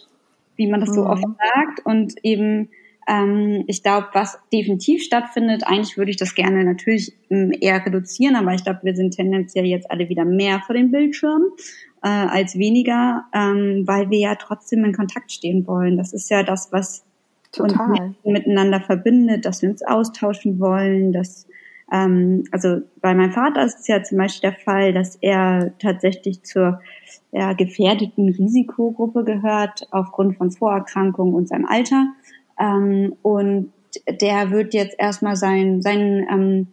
wie 0.56 0.68
man 0.68 0.80
das 0.80 0.94
so 0.94 1.02
mhm. 1.02 1.10
oft 1.10 1.24
sagt 1.24 1.86
und 1.86 2.14
eben 2.24 2.70
ähm, 3.08 3.64
ich 3.68 3.84
glaube, 3.84 4.08
was 4.14 4.40
definitiv 4.52 5.04
stattfindet, 5.04 5.64
eigentlich 5.66 5.98
würde 5.98 6.12
ich 6.12 6.18
das 6.18 6.36
gerne 6.36 6.64
natürlich 6.64 7.14
ähm, 7.30 7.52
eher 7.60 7.86
reduzieren, 7.86 8.36
aber 8.36 8.54
ich 8.54 8.64
glaube, 8.64 8.80
wir 8.84 8.96
sind 8.96 9.16
tendenziell 9.16 9.66
jetzt 9.66 9.90
alle 9.92 10.10
wieder 10.10 10.26
mehr 10.26 10.62
vor 10.66 10.76
dem 10.76 10.92
Bildschirm 10.92 11.44
äh, 12.02 12.08
als 12.08 12.58
weniger, 12.58 13.26
ähm, 13.34 13.84
weil 13.86 14.10
wir 14.10 14.20
ja 14.20 14.36
trotzdem 14.36 14.86
in 14.86 14.94
Kontakt 14.94 15.32
stehen 15.32 15.68
wollen. 15.68 15.98
Das 15.98 16.14
ist 16.14 16.30
ja 16.30 16.44
das, 16.44 16.72
was 16.72 17.04
Total. 17.52 17.90
uns 17.90 18.16
miteinander 18.24 18.82
verbindet, 18.82 19.46
dass 19.46 19.62
wir 19.62 19.70
uns 19.70 19.84
austauschen 19.84 20.60
wollen, 20.60 21.12
dass 21.12 21.48
ähm, 21.92 22.46
also 22.52 22.82
bei 23.02 23.14
meinem 23.14 23.32
Vater 23.32 23.64
ist 23.64 23.80
es 23.82 23.88
ja 23.88 24.02
zum 24.02 24.18
Beispiel 24.18 24.50
der 24.50 24.60
Fall, 24.60 24.94
dass 24.94 25.18
er 25.22 25.74
tatsächlich 25.80 26.44
zur 26.44 26.82
ja, 27.32 27.54
gefährdeten 27.54 28.30
Risikogruppe 28.30 29.24
gehört 29.24 29.88
aufgrund 29.92 30.38
von 30.38 30.52
Vorerkrankungen 30.52 31.34
und 31.34 31.48
seinem 31.48 31.66
Alter. 31.66 32.08
Ähm, 32.60 33.16
und 33.22 33.72
der 34.08 34.52
wird 34.52 34.74
jetzt 34.74 34.96
erstmal 34.98 35.36
sein, 35.36 35.82
sein 35.82 36.26
ähm, 36.30 36.68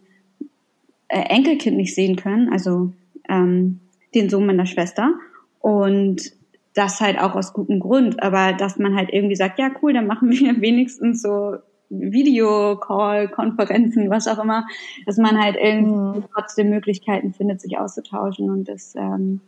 äh, 1.07 1.21
Enkelkind 1.21 1.77
nicht 1.77 1.95
sehen 1.95 2.15
können, 2.15 2.51
also 2.51 2.91
ähm, 3.29 3.79
den 4.15 4.29
Sohn 4.29 4.45
meiner 4.45 4.65
Schwester. 4.65 5.13
Und 5.59 6.33
das 6.73 7.01
halt 7.01 7.19
auch 7.19 7.35
aus 7.35 7.53
gutem 7.53 7.79
Grund, 7.79 8.23
aber 8.23 8.53
dass 8.53 8.79
man 8.79 8.95
halt 8.95 9.09
irgendwie 9.11 9.35
sagt, 9.35 9.59
ja 9.59 9.69
cool, 9.81 9.93
dann 9.93 10.07
machen 10.07 10.31
wir 10.31 10.61
wenigstens 10.61 11.21
so 11.21 11.57
Videocall, 11.89 13.27
Konferenzen, 13.27 14.09
was 14.09 14.27
auch 14.27 14.41
immer, 14.41 14.65
dass 15.05 15.17
man 15.17 15.41
halt 15.41 15.57
irgendwie 15.59 16.19
mhm. 16.19 16.23
trotzdem 16.33 16.69
Möglichkeiten 16.69 17.33
findet, 17.33 17.59
sich 17.59 17.77
auszutauschen 17.77 18.49
und 18.49 18.69
das 18.69 18.95
ähm, 18.95 19.41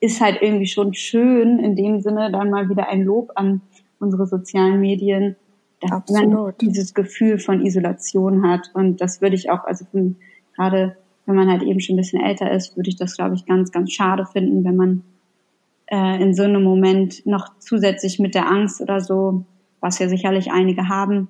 ist 0.00 0.20
halt 0.20 0.42
irgendwie 0.42 0.66
schon 0.66 0.92
schön, 0.92 1.58
in 1.58 1.74
dem 1.74 2.00
Sinne 2.00 2.30
dann 2.30 2.50
mal 2.50 2.68
wieder 2.68 2.88
ein 2.88 3.02
Lob 3.02 3.32
an 3.34 3.62
unsere 3.98 4.26
sozialen 4.26 4.80
Medien, 4.80 5.36
dass 5.88 5.98
Absolut. 5.98 6.32
man 6.32 6.54
dieses 6.60 6.94
Gefühl 6.94 7.38
von 7.38 7.64
Isolation 7.64 8.48
hat 8.48 8.70
und 8.74 9.00
das 9.00 9.20
würde 9.20 9.36
ich 9.36 9.50
auch, 9.50 9.64
also 9.64 9.84
gerade 10.54 10.96
wenn 11.26 11.34
man 11.34 11.50
halt 11.50 11.62
eben 11.62 11.80
schon 11.80 11.94
ein 11.94 11.98
bisschen 11.98 12.22
älter 12.22 12.50
ist, 12.50 12.76
würde 12.76 12.88
ich 12.88 12.96
das, 12.96 13.16
glaube 13.16 13.34
ich, 13.34 13.46
ganz, 13.46 13.72
ganz 13.72 13.92
schade 13.92 14.26
finden, 14.26 14.64
wenn 14.64 14.76
man 14.76 15.02
äh, 15.86 16.22
in 16.22 16.34
so 16.34 16.44
einem 16.44 16.62
Moment 16.62 17.26
noch 17.26 17.48
zusätzlich 17.58 18.18
mit 18.18 18.34
der 18.34 18.48
Angst 18.48 18.80
oder 18.80 19.00
so, 19.00 19.44
was 19.80 19.98
ja 19.98 20.08
sicherlich 20.08 20.50
einige 20.52 20.88
haben, 20.88 21.28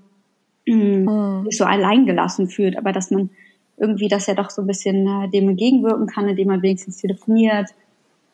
mhm. 0.67 1.45
sich 1.45 1.57
so 1.57 1.65
alleingelassen 1.65 2.49
fühlt, 2.49 2.77
aber 2.77 2.93
dass 2.93 3.11
man 3.11 3.31
irgendwie 3.79 4.09
das 4.09 4.27
ja 4.27 4.35
doch 4.35 4.51
so 4.51 4.63
ein 4.63 4.67
bisschen 4.67 5.07
äh, 5.07 5.29
dem 5.29 5.49
entgegenwirken 5.49 6.07
kann, 6.07 6.29
indem 6.29 6.49
man 6.49 6.63
wenigstens 6.63 6.99
telefoniert, 6.99 7.71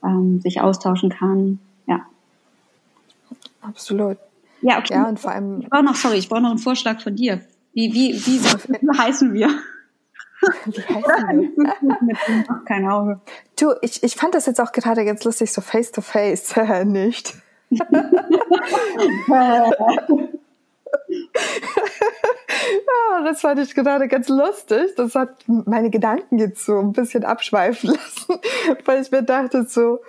ähm, 0.05 0.41
sich 0.41 0.61
austauschen 0.61 1.11
kann. 1.11 1.59
Ja. 1.87 2.03
Absolut. 3.61 4.19
Ja, 4.63 4.79
okay. 4.79 4.95
Ja, 4.95 5.09
und 5.09 5.21
vor 5.21 5.33
allem. 5.33 5.61
Ich 5.61 5.69
brauche 5.69 5.83
noch, 5.83 5.97
sorry, 5.97 6.17
ich 6.17 6.29
brauche 6.29 6.41
noch 6.41 6.51
einen 6.51 6.59
Vorschlag 6.59 7.01
von 7.01 7.15
dir. 7.15 7.41
Wie, 7.75 7.93
wie, 7.93 8.15
wie, 8.15 8.41
wie 8.43 8.99
heißen 8.99 9.33
wir? 9.33 9.49
Wie 10.65 10.83
heißen 10.83 11.55
wir? 11.57 12.65
Kein 12.67 12.89
Auge. 12.89 13.21
Du, 13.55 13.75
ich, 13.81 14.03
ich 14.03 14.17
fand 14.17 14.35
das 14.35 14.47
jetzt 14.47 14.61
auch 14.61 14.73
gerade 14.73 15.05
ganz 15.05 15.23
lustig, 15.23 15.53
so 15.53 15.61
face 15.61 15.93
to 15.93 16.01
face. 16.01 16.55
Nicht. 16.85 17.35
Ja, 23.13 23.23
das 23.25 23.41
fand 23.41 23.61
ich 23.61 23.75
gerade 23.75 24.09
ganz 24.09 24.29
lustig. 24.29 24.95
Das 24.97 25.15
hat 25.15 25.31
meine 25.47 25.91
Gedanken 25.91 26.39
jetzt 26.39 26.65
so 26.65 26.79
ein 26.79 26.93
bisschen 26.93 27.25
abschweifen 27.25 27.91
lassen, 27.95 28.41
weil 28.85 29.03
ich 29.03 29.11
mir 29.11 29.23
dachte 29.23 29.65
so, 29.65 30.01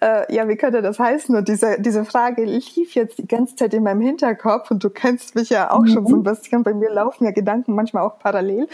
äh, 0.00 0.32
ja, 0.34 0.48
wie 0.48 0.56
könnte 0.56 0.82
das 0.82 0.98
heißen? 0.98 1.34
Und 1.36 1.48
diese, 1.48 1.80
diese 1.80 2.04
Frage 2.04 2.44
lief 2.44 2.94
jetzt 2.94 3.18
die 3.18 3.26
ganze 3.26 3.56
Zeit 3.56 3.74
in 3.74 3.82
meinem 3.82 4.00
Hinterkopf 4.00 4.70
und 4.70 4.82
du 4.82 4.90
kennst 4.90 5.34
mich 5.34 5.50
ja 5.50 5.70
auch 5.70 5.80
mhm. 5.80 5.88
schon 5.88 6.06
so 6.06 6.16
ein 6.16 6.22
bisschen. 6.22 6.62
Bei 6.62 6.74
mir 6.74 6.90
laufen 6.90 7.24
ja 7.24 7.30
Gedanken 7.30 7.74
manchmal 7.74 8.04
auch 8.04 8.18
parallel. 8.18 8.68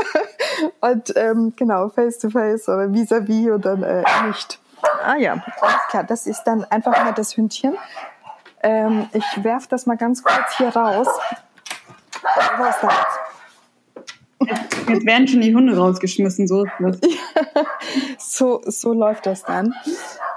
und 0.80 1.12
ähm, 1.16 1.52
genau, 1.56 1.88
face 1.88 2.18
to 2.18 2.30
face 2.30 2.68
oder 2.68 2.92
vis-à-vis 2.92 3.46
-vis 3.46 3.52
und 3.52 3.64
dann 3.64 3.82
äh, 3.82 4.04
nicht. 4.26 4.60
Ah 5.04 5.16
ja, 5.16 5.42
alles 5.60 5.80
klar. 5.88 6.04
Das 6.04 6.26
ist 6.26 6.44
dann 6.44 6.64
einfach 6.64 6.92
mal 7.04 7.12
das 7.12 7.36
Hündchen. 7.36 7.76
Ähm, 8.62 9.08
ich 9.12 9.44
werf 9.44 9.66
das 9.66 9.86
mal 9.86 9.96
ganz 9.96 10.22
kurz 10.22 10.56
hier 10.56 10.68
raus. 10.68 11.08
Was 12.58 12.76
ist 12.76 12.82
das? 12.82 13.18
Jetzt, 14.40 14.88
jetzt 14.88 15.06
werden 15.06 15.28
schon 15.28 15.40
die 15.40 15.54
Hunde 15.54 15.76
rausgeschmissen, 15.76 16.46
so 16.46 16.64
so, 18.18 18.60
so 18.64 18.92
läuft 18.92 19.26
das 19.26 19.42
dann. 19.44 19.74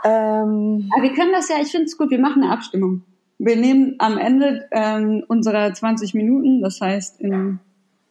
Ähm, 0.04 0.90
Aber 0.94 1.04
wir 1.04 1.14
können 1.14 1.32
das 1.32 1.50
ja, 1.50 1.58
ich 1.62 1.72
finde 1.72 1.86
es 1.86 1.98
gut, 1.98 2.10
wir 2.10 2.20
machen 2.20 2.44
eine 2.44 2.52
Abstimmung. 2.52 3.04
Wir 3.38 3.56
nehmen 3.56 3.96
am 4.00 4.18
Ende 4.18 4.68
ähm, 4.72 5.24
unserer 5.28 5.74
20 5.74 6.14
Minuten, 6.14 6.62
das 6.62 6.82
heißt 6.82 7.20
in 7.22 7.60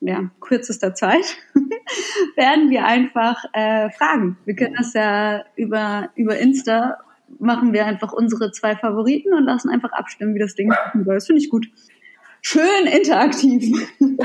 ja, 0.01 0.31
kürzester 0.41 0.95
Zeit, 0.95 1.37
werden 2.37 2.71
wir 2.71 2.85
einfach 2.85 3.45
äh, 3.53 3.91
fragen. 3.91 4.39
Wir 4.45 4.57
können 4.57 4.75
das 4.77 4.95
ja 4.95 5.45
über, 5.57 6.11
über 6.15 6.39
Insta 6.39 6.99
machen 7.39 7.73
wir 7.73 7.87
einfach 7.87 8.13
unsere 8.13 8.53
zwei 8.53 8.77
Favoriten 8.77 9.33
und 9.35 9.45
lassen 9.45 9.71
einfach 9.71 9.93
abstimmen, 9.93 10.35
wie 10.35 10.39
das 10.39 10.55
Ding 10.55 10.69
machen 10.69 11.05
soll. 11.05 11.15
Das 11.15 11.27
finde 11.27 11.43
ich 11.43 11.51
gut. 11.51 11.69
Schön 12.43 12.87
interaktiv. 12.87 13.89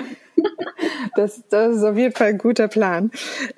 Das, 1.16 1.44
das 1.50 1.78
ist 1.78 1.84
auf 1.84 1.98
jeden 1.98 2.14
Fall 2.14 2.28
ein 2.28 2.38
guter 2.38 2.68
Plan. 2.68 3.10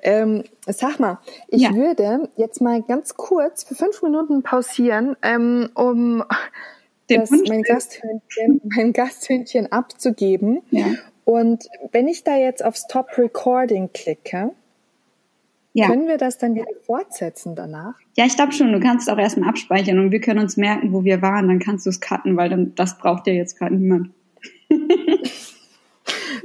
Ähm, 0.02 0.44
sag 0.66 1.00
mal, 1.00 1.18
ich 1.48 1.62
ja. 1.62 1.74
würde 1.74 2.30
jetzt 2.36 2.60
mal 2.60 2.82
ganz 2.82 3.16
kurz 3.16 3.64
für 3.64 3.74
fünf 3.74 4.00
Minuten 4.02 4.42
pausieren, 4.42 5.16
ähm, 5.22 5.68
um 5.74 6.24
das, 7.08 7.30
mein, 7.30 7.62
Gasthündchen, 7.62 8.60
mein 8.64 8.92
Gasthündchen 8.92 9.72
abzugeben. 9.72 10.62
Ja. 10.70 10.86
Und 11.24 11.68
wenn 11.92 12.08
ich 12.08 12.24
da 12.24 12.36
jetzt 12.36 12.64
auf 12.64 12.76
Stop 12.76 13.18
Recording 13.18 13.90
klicke, 13.92 14.52
ja. 15.72 15.86
Können 15.86 16.08
wir 16.08 16.16
das 16.16 16.38
dann 16.38 16.54
wieder 16.54 16.66
fortsetzen 16.86 17.54
danach? 17.54 17.94
Ja, 18.16 18.24
ich 18.24 18.36
glaube 18.36 18.52
schon. 18.52 18.72
Du 18.72 18.80
kannst 18.80 19.10
auch 19.10 19.18
erstmal 19.18 19.50
abspeichern 19.50 19.98
und 19.98 20.10
wir 20.10 20.20
können 20.20 20.40
uns 20.40 20.56
merken, 20.56 20.92
wo 20.92 21.04
wir 21.04 21.22
waren. 21.22 21.48
Dann 21.48 21.58
kannst 21.58 21.86
du 21.86 21.90
es 21.90 22.00
cutten, 22.00 22.36
weil 22.36 22.48
dann 22.48 22.74
das 22.74 22.98
braucht 22.98 23.26
ja 23.26 23.34
jetzt 23.34 23.58
gerade 23.58 23.74
niemand. 23.74 24.10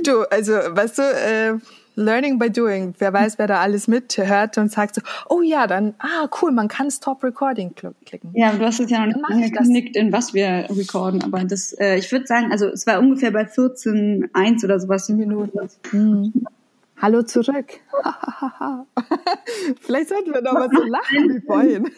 du, 0.03 0.23
also 0.29 0.53
weißt 0.53 0.97
du, 0.97 1.01
äh, 1.01 1.53
Learning 1.95 2.39
by 2.39 2.49
doing. 2.49 2.93
Wer 2.97 3.13
weiß, 3.13 3.37
wer 3.37 3.47
da 3.47 3.61
alles 3.61 3.87
mithört 3.87 4.57
und 4.57 4.71
sagt 4.71 4.95
so, 4.95 5.01
oh 5.29 5.41
ja, 5.41 5.67
dann, 5.67 5.93
ah, 5.99 6.27
cool, 6.41 6.51
man 6.51 6.67
kann 6.67 6.89
Stop 6.89 7.23
Recording 7.23 7.73
klicken. 7.75 8.31
Ja, 8.33 8.51
du 8.51 8.65
hast 8.65 8.79
es 8.79 8.89
ja 8.89 9.05
noch 9.05 9.15
nicht 9.15 9.29
angekündigt, 9.29 9.95
in 9.95 10.11
was 10.11 10.33
wir 10.33 10.67
recorden, 10.69 11.23
aber 11.23 11.43
das, 11.43 11.73
äh, 11.73 11.97
ich 11.97 12.11
würde 12.11 12.25
sagen, 12.25 12.51
also 12.51 12.67
es 12.67 12.87
war 12.87 12.99
ungefähr 12.99 13.31
bei 13.31 13.43
14,1 13.43 14.63
oder 14.63 14.79
sowas 14.79 15.09
Minuten. 15.09 15.69
Mhm. 15.91 16.45
Hallo 17.03 17.21
zurück. 17.21 17.81
Vielleicht 19.81 20.07
sollten 20.07 20.33
wir 20.33 20.41
noch 20.41 20.53
mal 20.53 20.69
so 20.73 20.83
lachen 20.83 21.35
wie 21.35 21.41
vorhin. 21.45 21.91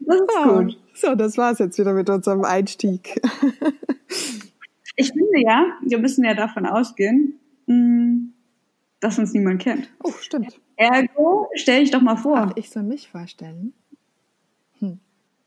das 0.00 0.20
ist 0.20 0.42
gut. 0.42 0.78
So, 0.94 1.14
das 1.14 1.38
war's 1.38 1.60
jetzt 1.60 1.78
wieder 1.78 1.92
mit 1.92 2.10
unserem 2.10 2.44
Einstieg. 2.44 3.20
Ich 4.96 5.12
finde 5.12 5.40
ja, 5.46 5.78
wir 5.82 5.98
müssen 5.98 6.24
ja 6.24 6.34
davon 6.34 6.66
ausgehen, 6.66 7.38
hm, 7.68 8.34
dass 8.98 9.16
uns 9.20 9.32
niemand 9.32 9.62
kennt. 9.62 9.88
Oh, 10.02 10.10
stimmt. 10.20 10.60
Ergo, 10.74 11.48
stell 11.54 11.82
dich 11.82 11.92
doch 11.92 12.02
mal 12.02 12.16
vor. 12.16 12.48
Ach, 12.50 12.52
ich 12.56 12.68
soll 12.68 12.82
mich 12.82 13.08
vorstellen. 13.08 13.74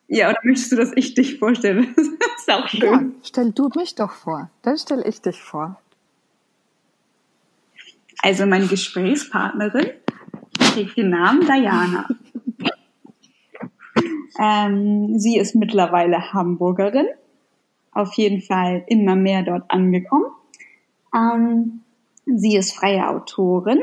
Ja, 0.08 0.30
oder 0.30 0.40
möchtest 0.44 0.72
du, 0.72 0.76
dass 0.76 0.92
ich 0.96 1.14
dich 1.14 1.40
vorstelle? 1.40 1.88
Das 1.96 2.08
ist 2.48 2.52
auch 2.52 2.68
schön. 2.68 2.82
Ja, 2.84 3.04
stell 3.24 3.52
du 3.52 3.70
mich 3.76 3.96
doch 3.96 4.12
vor. 4.12 4.50
Dann 4.62 4.78
stelle 4.78 5.06
ich 5.06 5.22
dich 5.22 5.42
vor. 5.42 5.80
Also 8.22 8.46
meine 8.46 8.68
Gesprächspartnerin 8.68 9.90
trägt 10.60 10.98
den 10.98 11.10
Namen 11.10 11.42
Diana. 11.42 12.08
ähm, 14.40 15.18
sie 15.18 15.38
ist 15.38 15.56
mittlerweile 15.56 16.34
Hamburgerin 16.34 17.08
auf 17.96 18.14
jeden 18.14 18.42
Fall 18.42 18.84
immer 18.88 19.16
mehr 19.16 19.42
dort 19.42 19.72
angekommen. 19.72 20.26
Ähm, 21.16 21.82
sie 22.26 22.58
ist 22.58 22.74
freie 22.74 23.10
Autorin, 23.10 23.80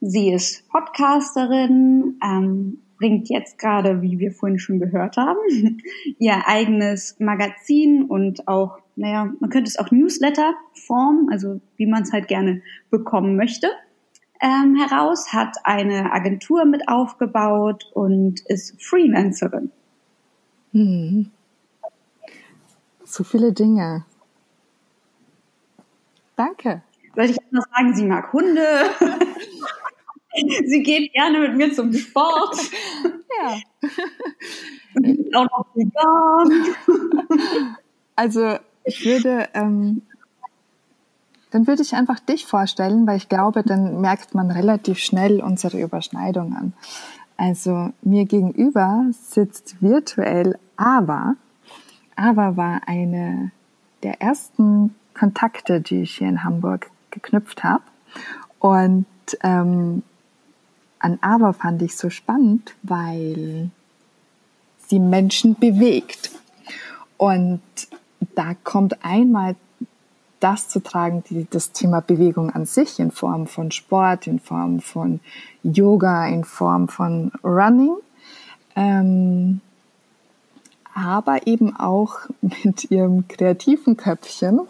sie 0.00 0.30
ist 0.30 0.68
Podcasterin, 0.68 2.20
ähm, 2.22 2.82
bringt 2.98 3.28
jetzt 3.28 3.58
gerade, 3.58 4.02
wie 4.02 4.18
wir 4.18 4.32
vorhin 4.32 4.58
schon 4.58 4.78
gehört 4.78 5.16
haben, 5.16 5.38
ihr 6.18 6.46
eigenes 6.46 7.18
Magazin 7.18 8.04
und 8.04 8.48
auch, 8.48 8.78
naja, 8.96 9.32
man 9.40 9.50
könnte 9.50 9.68
es 9.68 9.78
auch 9.78 9.90
Newsletter-Form, 9.90 11.28
also 11.30 11.60
wie 11.76 11.86
man 11.86 12.02
es 12.02 12.12
halt 12.12 12.28
gerne 12.28 12.62
bekommen 12.90 13.36
möchte, 13.36 13.68
ähm, 14.40 14.76
heraus, 14.76 15.32
hat 15.32 15.56
eine 15.64 16.12
Agentur 16.12 16.64
mit 16.64 16.88
aufgebaut 16.88 17.90
und 17.94 18.40
ist 18.46 18.82
Freelancerin. 18.82 19.70
Mhm. 20.72 21.30
So 23.04 23.24
viele 23.24 23.52
Dinge. 23.52 24.04
Danke. 26.36 26.82
Soll 27.14 27.24
ich 27.24 27.38
noch 27.50 27.64
sagen, 27.74 27.94
sie 27.94 28.04
mag 28.04 28.30
Hunde? 28.32 28.66
sie 30.66 30.82
geht 30.82 31.12
gerne 31.12 31.40
mit 31.40 31.56
mir 31.56 31.72
zum 31.72 31.92
Sport. 31.92 32.56
Ja. 33.38 33.58
auch 35.34 35.44
noch 35.44 35.66
vegan. 35.74 36.76
Also 38.18 38.56
ich 38.84 39.04
würde, 39.04 39.46
ähm, 39.52 40.00
dann 41.50 41.66
würde 41.66 41.82
ich 41.82 41.94
einfach 41.94 42.18
dich 42.18 42.46
vorstellen, 42.46 43.06
weil 43.06 43.18
ich 43.18 43.28
glaube, 43.28 43.62
dann 43.62 44.00
merkt 44.00 44.34
man 44.34 44.50
relativ 44.50 45.00
schnell 45.00 45.42
unsere 45.42 45.78
Überschneidung 45.78 46.54
an. 46.56 46.72
Also 47.36 47.90
mir 48.00 48.24
gegenüber 48.24 49.04
sitzt 49.10 49.82
virtuell 49.82 50.58
Ava. 50.78 51.36
Ava 52.16 52.56
war 52.56 52.80
eine 52.86 53.52
der 54.02 54.22
ersten 54.22 54.94
Kontakte, 55.12 55.82
die 55.82 56.02
ich 56.02 56.16
hier 56.16 56.28
in 56.28 56.42
Hamburg 56.42 56.90
geknüpft 57.10 57.64
habe. 57.64 57.82
Und 58.58 59.06
ähm, 59.42 60.02
an 61.06 61.18
Ava 61.20 61.52
fand 61.52 61.82
ich 61.82 61.96
so 61.96 62.10
spannend, 62.10 62.74
weil 62.82 63.70
sie 64.88 64.98
Menschen 64.98 65.54
bewegt. 65.54 66.32
Und 67.16 67.60
da 68.34 68.54
kommt 68.54 69.04
einmal 69.04 69.54
das 70.40 70.68
zu 70.68 70.80
tragen, 70.82 71.22
die, 71.30 71.46
das 71.48 71.70
Thema 71.70 72.00
Bewegung 72.00 72.50
an 72.50 72.66
sich 72.66 72.98
in 72.98 73.12
Form 73.12 73.46
von 73.46 73.70
Sport, 73.70 74.26
in 74.26 74.40
Form 74.40 74.80
von 74.80 75.20
Yoga, 75.62 76.26
in 76.26 76.42
Form 76.42 76.88
von 76.88 77.30
Running. 77.44 77.94
Ähm, 78.74 79.60
aber 80.92 81.46
eben 81.46 81.76
auch 81.76 82.16
mit 82.40 82.90
ihrem 82.90 83.28
kreativen 83.28 83.96
Köpfchen 83.96 84.60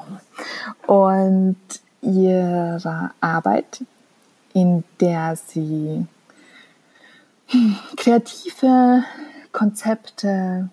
und 0.87 1.57
ihrer 2.03 3.13
Arbeit, 3.23 3.83
in 4.53 4.85
der 5.01 5.37
sie 5.37 6.07
kreative 7.97 9.05
Konzepte 9.53 10.69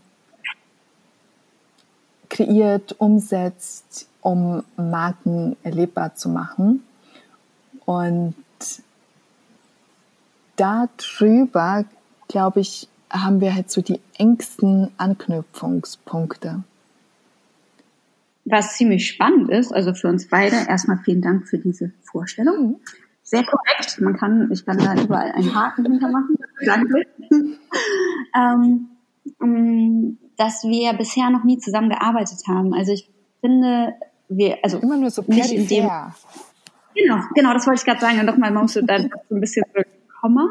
kreiert, 2.30 2.96
umsetzt, 3.00 4.08
um 4.22 4.64
Marken 4.76 5.56
erlebbar 5.64 6.16
zu 6.16 6.30
machen. 6.30 6.84
Und 7.86 8.36
darüber, 10.56 11.86
glaube 12.28 12.62
ich, 12.62 12.88
haben 13.10 13.42
wir 13.42 13.54
halt 13.54 13.70
so 13.70 13.82
die 13.82 14.00
engsten 14.18 14.92
Anknüpfungspunkte. 14.98 16.64
Was 18.46 18.76
ziemlich 18.76 19.08
spannend 19.08 19.50
ist, 19.50 19.72
also 19.72 19.94
für 19.94 20.10
uns 20.10 20.28
beide, 20.28 20.56
erstmal 20.68 20.98
vielen 20.98 21.22
Dank 21.22 21.48
für 21.48 21.60
diese 21.60 21.92
Vorstellung. 22.02 22.82
Sehr 23.24 23.44
korrekt. 23.44 24.00
Man 24.02 24.18
kann, 24.18 24.50
ich 24.52 24.66
kann 24.66 24.78
da 24.78 25.02
überall 25.02 25.32
einen 25.32 25.56
Haken 25.56 25.86
hintermachen. 25.86 26.38
Danke. 26.66 27.06
ähm, 28.36 28.90
ähm, 29.42 30.18
dass 30.38 30.64
wir 30.64 30.94
bisher 30.94 31.30
noch 31.30 31.44
nie 31.44 31.58
zusammen 31.58 31.90
gearbeitet 31.90 32.40
haben. 32.48 32.74
Also 32.74 32.92
ich 32.92 33.10
finde, 33.40 33.94
wir, 34.30 34.58
also 34.64 34.80
immer 34.80 34.98
nur 34.98 35.10
so 35.10 35.24
nicht 35.28 35.52
in 35.52 35.68
dem. 35.68 35.90
Genau, 36.96 37.18
genau, 37.34 37.54
das 37.54 37.66
wollte 37.66 37.80
ich 37.80 37.86
gerade 37.86 38.02
sagen. 38.02 38.20
Und 38.20 38.26
nochmal, 38.26 38.52
man 38.52 38.64
muss 38.64 38.74
so 38.74 38.82
dann 38.82 39.10
so 39.30 39.36
ein 39.36 39.42
bisschen 39.42 39.64
Komma 40.24 40.50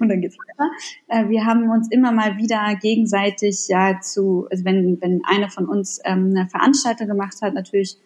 und 0.00 0.08
dann 0.08 0.20
geht's 0.20 0.36
weiter. 0.36 0.70
Äh, 1.08 1.28
wir 1.28 1.44
haben 1.44 1.68
uns 1.68 1.90
immer 1.90 2.12
mal 2.12 2.36
wieder 2.36 2.76
gegenseitig 2.80 3.66
ja 3.68 4.00
zu, 4.00 4.46
also 4.50 4.64
wenn, 4.64 5.00
wenn 5.00 5.22
eine 5.24 5.50
von 5.50 5.66
uns 5.66 6.00
ähm, 6.04 6.32
eine 6.34 6.48
Veranstaltung 6.48 7.08
gemacht 7.08 7.42
hat, 7.42 7.54
natürlich 7.54 7.96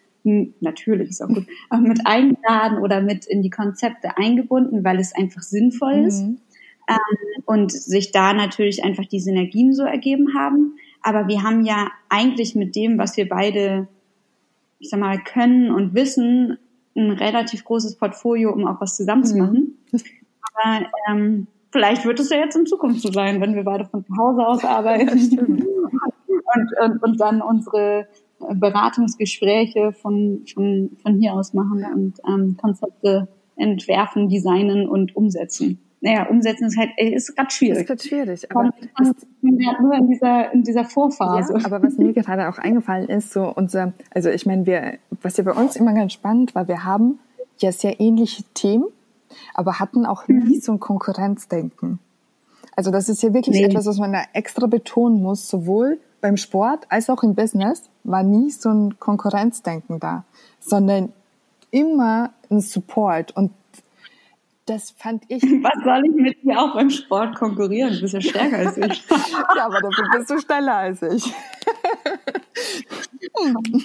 natürlich 0.59 1.09
ist 1.09 1.21
auch 1.21 1.27
gut, 1.27 1.45
aber 1.69 1.81
mit 1.81 2.01
eingeladen 2.05 2.79
oder 2.79 3.01
mit 3.01 3.25
in 3.25 3.41
die 3.41 3.49
Konzepte 3.49 4.17
eingebunden, 4.17 4.83
weil 4.83 4.99
es 4.99 5.15
einfach 5.15 5.41
sinnvoll 5.41 6.05
ist. 6.05 6.23
Mhm. 6.23 6.39
Ähm, 6.87 7.43
und 7.45 7.71
sich 7.71 8.11
da 8.11 8.33
natürlich 8.33 8.83
einfach 8.83 9.05
die 9.05 9.19
Synergien 9.19 9.73
so 9.73 9.83
ergeben 9.83 10.35
haben. 10.37 10.77
Aber 11.01 11.27
wir 11.27 11.43
haben 11.43 11.65
ja 11.65 11.89
eigentlich 12.09 12.55
mit 12.55 12.75
dem, 12.75 12.97
was 12.97 13.17
wir 13.17 13.27
beide, 13.27 13.87
ich 14.79 14.89
sag 14.89 14.99
mal, 14.99 15.19
können 15.19 15.71
und 15.71 15.93
wissen, 15.93 16.57
ein 16.95 17.11
relativ 17.11 17.63
großes 17.63 17.97
Portfolio, 17.97 18.51
um 18.51 18.67
auch 18.67 18.79
was 18.81 18.95
zusammenzumachen. 18.95 19.77
Mhm. 19.91 19.99
Aber 20.41 20.85
ähm, 21.09 21.47
vielleicht 21.71 22.05
wird 22.05 22.19
es 22.19 22.29
ja 22.29 22.37
jetzt 22.37 22.55
in 22.55 22.65
Zukunft 22.65 23.01
so 23.01 23.11
sein, 23.11 23.41
wenn 23.41 23.55
wir 23.55 23.63
beide 23.63 23.85
von 23.85 24.05
zu 24.05 24.15
Hause 24.17 24.45
aus 24.45 24.63
arbeiten 24.63 25.09
und, 26.55 26.79
und, 26.81 27.03
und 27.03 27.19
dann 27.19 27.41
unsere 27.41 28.07
Beratungsgespräche 28.39 29.93
von, 29.93 30.45
von, 30.53 30.91
von 31.01 31.19
hier 31.19 31.33
aus 31.33 31.53
machen 31.53 31.85
und 31.93 32.19
ähm, 32.27 32.57
Konzepte 32.57 33.27
entwerfen, 33.55 34.29
designen 34.29 34.87
und 34.87 35.15
umsetzen. 35.15 35.79
Naja, 36.01 36.27
umsetzen 36.27 36.65
ist 36.67 36.77
halt 36.77 36.91
ist 36.97 37.35
gerade 37.35 37.49
schwierig. 37.49 37.79
Ist 37.79 37.87
gerade 37.87 38.03
schwierig, 38.03 38.51
aber 38.51 38.71
nur 39.41 39.93
in 39.95 40.07
dieser 40.07 40.53
in 40.53 40.63
dieser 40.63 40.85
Vorphase. 40.85 41.53
Ja, 41.57 41.65
aber 41.65 41.81
was 41.81 41.97
mir 41.97 42.13
gerade 42.13 42.49
auch 42.49 42.59
eingefallen 42.59 43.07
ist, 43.09 43.31
so 43.31 43.51
unser, 43.55 43.93
also 44.11 44.29
ich 44.29 44.45
meine, 44.45 44.65
wir, 44.65 44.99
was 45.21 45.37
ja 45.37 45.43
bei 45.43 45.53
uns 45.53 45.75
immer 45.75 45.93
ganz 45.93 46.13
spannend 46.13 46.53
war, 46.53 46.67
wir 46.67 46.83
haben 46.83 47.19
ja 47.57 47.71
sehr 47.71 47.99
ähnliche 47.99 48.43
Themen, 48.53 48.85
aber 49.53 49.79
hatten 49.79 50.05
auch 50.05 50.27
mhm. 50.27 50.43
nie 50.43 50.59
so 50.59 50.73
ein 50.73 50.79
Konkurrenzdenken. 50.79 51.99
Also 52.75 52.91
das 52.91 53.09
ist 53.09 53.23
ja 53.23 53.33
wirklich 53.33 53.55
nee. 53.55 53.65
etwas, 53.65 53.85
was 53.85 53.97
man 53.97 54.11
da 54.11 54.21
extra 54.33 54.67
betonen 54.67 55.23
muss, 55.23 55.49
sowohl 55.49 55.99
beim 56.25 56.37
Sport 56.37 56.87
als 56.89 57.07
auch 57.11 57.21
im 57.21 57.35
Business 57.35 57.87
war 58.03 58.23
nie 58.23 58.49
so 58.49 58.69
ein 58.69 58.99
Konkurrenzdenken 58.99 59.99
da, 59.99 60.23
sondern 60.59 61.13
immer 61.69 62.31
ein 62.49 62.61
Support 62.61 63.37
und 63.37 63.51
das 64.65 64.89
fand 64.97 65.23
ich. 65.27 65.43
Was 65.61 65.83
soll 65.83 66.03
ich 66.09 66.15
mit 66.15 66.41
dir 66.41 66.59
auch 66.59 66.73
beim 66.73 66.89
Sport 66.89 67.35
konkurrieren? 67.35 67.93
Du 67.93 68.01
bist 68.01 68.15
ja 68.15 68.21
stärker 68.21 68.57
als 68.57 68.75
ich. 68.75 69.07
ja, 69.55 69.65
aber 69.67 69.81
dafür 69.81 70.05
bist 70.17 70.31
du 70.31 70.39
schneller 70.39 70.73
als 70.73 71.03
ich. 71.03 71.27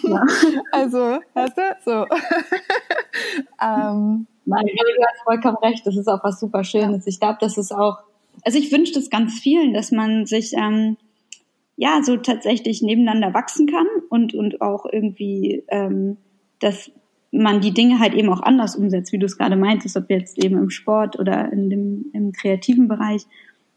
ja. 0.03 0.25
Also, 0.73 1.19
hast 1.35 1.59
du? 1.59 1.77
So. 1.85 2.07
ähm, 3.61 4.27
Nein, 4.47 4.67
du 4.67 5.05
hast 5.07 5.25
vollkommen 5.25 5.59
recht. 5.59 5.87
Das 5.87 5.95
ist 5.95 6.09
auch 6.09 6.25
was 6.25 6.41
super 6.41 6.65
Schönes. 6.65 7.07
Ich 7.07 7.21
glaube, 7.21 7.37
das 7.43 7.59
ist 7.59 7.71
auch, 7.71 7.99
also 8.47 8.59
ich 8.59 8.73
wünsche 8.73 8.95
das 8.95 9.11
ganz 9.11 9.39
vielen, 9.39 9.75
dass 9.75 9.93
man 9.93 10.25
sich 10.25 10.55
ähm, 10.55 10.97
ja 11.81 12.03
so 12.03 12.19
tatsächlich 12.19 12.83
nebeneinander 12.83 13.33
wachsen 13.33 13.67
kann 13.67 13.87
und 14.11 14.35
und 14.35 14.61
auch 14.61 14.85
irgendwie 14.91 15.65
ähm, 15.69 16.19
das 16.61 16.91
man 17.33 17.61
die 17.61 17.73
Dinge 17.73 17.99
halt 17.99 18.15
eben 18.15 18.29
auch 18.29 18.43
anders 18.43 18.77
umsetzt, 18.77 19.13
wie 19.13 19.19
du 19.19 19.27
es 19.27 19.39
gerade 19.39 19.57
meintest, 19.57 19.97
ob 19.97 20.11
jetzt 20.11 20.43
eben 20.43 20.59
im 20.59 20.71
Sport 20.71 21.19
oder 21.19 21.53
in 21.53 21.71
dem, 21.71 22.07
im 22.13 22.33
kreativen 22.33 22.89
Bereich, 22.89 23.23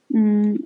mh, 0.10 0.20
mm, 0.20 0.64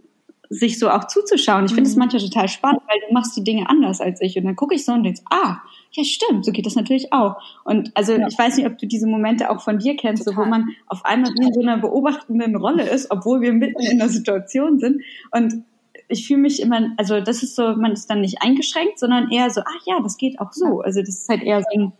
sich 0.49 0.79
so 0.79 0.89
auch 0.89 1.07
zuzuschauen. 1.07 1.65
Ich 1.65 1.73
finde 1.73 1.89
es 1.89 1.95
mhm. 1.95 2.03
manchmal 2.03 2.21
total 2.21 2.47
spannend, 2.47 2.81
weil 2.87 2.97
du 3.05 3.13
machst 3.13 3.35
die 3.35 3.43
Dinge 3.43 3.69
anders 3.69 3.99
als 3.99 4.21
ich. 4.21 4.37
Und 4.37 4.45
dann 4.45 4.55
gucke 4.55 4.75
ich 4.75 4.85
so 4.85 4.93
und 4.93 5.03
denkst, 5.03 5.19
ah, 5.29 5.57
ja 5.91 6.03
stimmt, 6.05 6.45
so 6.45 6.53
geht 6.53 6.65
das 6.65 6.75
natürlich 6.75 7.11
auch. 7.11 7.35
Und 7.65 7.91
also 7.95 8.13
ja. 8.13 8.27
ich 8.27 8.39
weiß 8.39 8.55
nicht, 8.55 8.65
ob 8.65 8.77
du 8.77 8.87
diese 8.87 9.07
Momente 9.07 9.49
auch 9.49 9.61
von 9.61 9.79
dir 9.79 9.97
kennst, 9.97 10.23
so, 10.23 10.37
wo 10.37 10.45
man 10.45 10.69
auf 10.87 11.03
einmal 11.03 11.31
in 11.37 11.53
so 11.53 11.59
einer 11.59 11.77
beobachtenden 11.77 12.55
Rolle 12.55 12.89
ist, 12.89 13.11
obwohl 13.11 13.41
wir 13.41 13.51
mitten 13.51 13.81
in 13.81 13.97
der 13.97 14.07
Situation 14.07 14.79
sind. 14.79 15.01
Und 15.31 15.65
ich 16.07 16.27
fühle 16.27 16.39
mich 16.39 16.61
immer, 16.61 16.91
also 16.97 17.19
das 17.19 17.43
ist 17.43 17.55
so, 17.55 17.75
man 17.75 17.91
ist 17.91 18.09
dann 18.09 18.21
nicht 18.21 18.41
eingeschränkt, 18.41 18.99
sondern 18.99 19.29
eher 19.29 19.49
so, 19.49 19.61
ach 19.61 19.85
ja, 19.85 19.99
das 20.01 20.17
geht 20.17 20.39
auch 20.39 20.53
so. 20.53 20.81
Also 20.81 21.01
das 21.01 21.09
ist 21.09 21.29
halt 21.29 21.43
eher 21.43 21.61
so 21.61 21.79
ein 21.79 21.93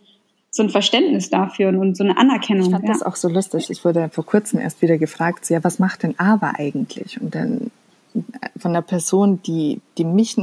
so 0.50 0.62
ein 0.62 0.70
Verständnis 0.70 1.30
dafür 1.30 1.68
und 1.68 1.96
so 1.96 2.04
eine 2.04 2.16
Anerkennung. 2.16 2.66
Ich 2.66 2.72
fand 2.72 2.84
ja. 2.84 2.92
das 2.92 3.02
auch 3.02 3.16
so 3.16 3.28
lustig. 3.28 3.70
Ich 3.70 3.84
wurde 3.84 4.08
vor 4.08 4.24
kurzem 4.24 4.58
erst 4.58 4.80
wieder 4.82 4.98
gefragt, 4.98 5.44
so, 5.44 5.54
ja, 5.54 5.62
was 5.62 5.78
macht 5.78 6.02
denn 6.02 6.18
Aber 6.18 6.58
eigentlich? 6.58 7.20
Und 7.20 7.34
dann 7.34 7.70
äh, 8.14 8.48
von 8.58 8.72
einer 8.72 8.82
Person, 8.82 9.40
die, 9.42 9.80
die 9.98 10.04
mich 10.04 10.36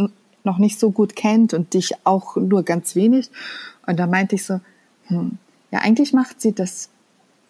noch 0.44 0.58
nicht 0.58 0.80
so 0.80 0.92
gut 0.92 1.16
kennt 1.16 1.54
und 1.54 1.74
dich 1.74 1.92
auch 2.04 2.36
nur 2.36 2.64
ganz 2.64 2.96
wenig. 2.96 3.30
Und 3.88 4.00
da 4.00 4.06
meinte 4.06 4.36
ich 4.36 4.46
so, 4.46 4.62
hm, 5.08 5.38
ja, 5.72 5.80
eigentlich 5.80 6.14
macht 6.14 6.40
sie 6.40 6.54
das 6.54 6.90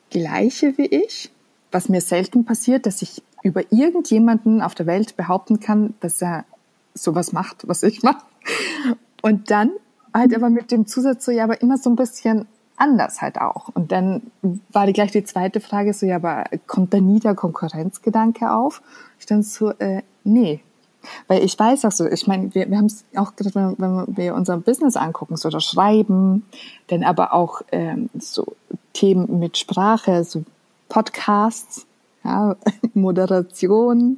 Gleiche 0.09 0.77
wie 0.77 0.87
ich, 0.87 1.29
was 1.71 1.89
mir 1.89 2.01
selten 2.01 2.45
passiert, 2.45 2.85
dass 2.85 3.01
ich 3.01 3.21
über 3.45 3.61
irgendjemanden 3.71 4.63
auf 4.63 4.73
der 4.73 4.87
Welt 4.87 5.15
behaupten 5.15 5.59
kann, 5.59 5.93
dass 5.99 6.19
er 6.19 6.45
sowas 6.95 7.31
macht, 7.31 7.67
was 7.67 7.83
ich 7.83 8.01
mache. 8.01 8.25
Und 9.21 9.51
dann 9.51 9.69
halt 10.13 10.35
aber 10.35 10.49
mit 10.49 10.71
dem 10.71 10.87
Zusatz 10.87 11.25
so, 11.25 11.31
ja, 11.31 11.43
aber 11.43 11.61
immer 11.61 11.77
so 11.77 11.91
ein 11.91 11.95
bisschen 11.95 12.47
anders 12.75 13.21
halt 13.21 13.39
auch. 13.39 13.69
Und 13.69 13.91
dann 13.91 14.23
war 14.69 14.87
die 14.87 14.93
gleich 14.93 15.11
die 15.11 15.23
zweite 15.23 15.59
Frage 15.59 15.93
so, 15.93 16.07
ja, 16.07 16.15
aber 16.15 16.45
kommt 16.65 16.91
da 16.93 16.99
nie 16.99 17.19
der 17.19 17.35
Konkurrenzgedanke 17.35 18.51
auf? 18.51 18.81
Ich 19.19 19.27
dann 19.27 19.43
so, 19.43 19.69
äh, 19.77 20.01
nee. 20.23 20.61
Weil 21.27 21.43
ich 21.43 21.57
weiß 21.57 21.85
auch 21.85 21.91
so, 21.91 22.07
ich 22.07 22.25
meine, 22.25 22.55
wir, 22.55 22.67
wir 22.67 22.77
haben 22.77 22.87
es 22.87 23.05
auch 23.15 23.35
gerade, 23.35 23.75
wenn, 23.77 24.17
wir 24.17 24.33
unser 24.33 24.57
Business 24.57 24.95
angucken, 24.95 25.37
so 25.37 25.49
das 25.49 25.63
Schreiben, 25.63 26.45
dann 26.87 27.03
aber 27.03 27.31
auch 27.31 27.61
ähm, 27.71 28.09
so 28.17 28.55
Themen 28.93 29.37
mit 29.37 29.59
Sprache, 29.59 30.23
so 30.23 30.43
Podcasts, 30.89 31.85
ja, 32.25 32.57
Moderation, 32.93 34.17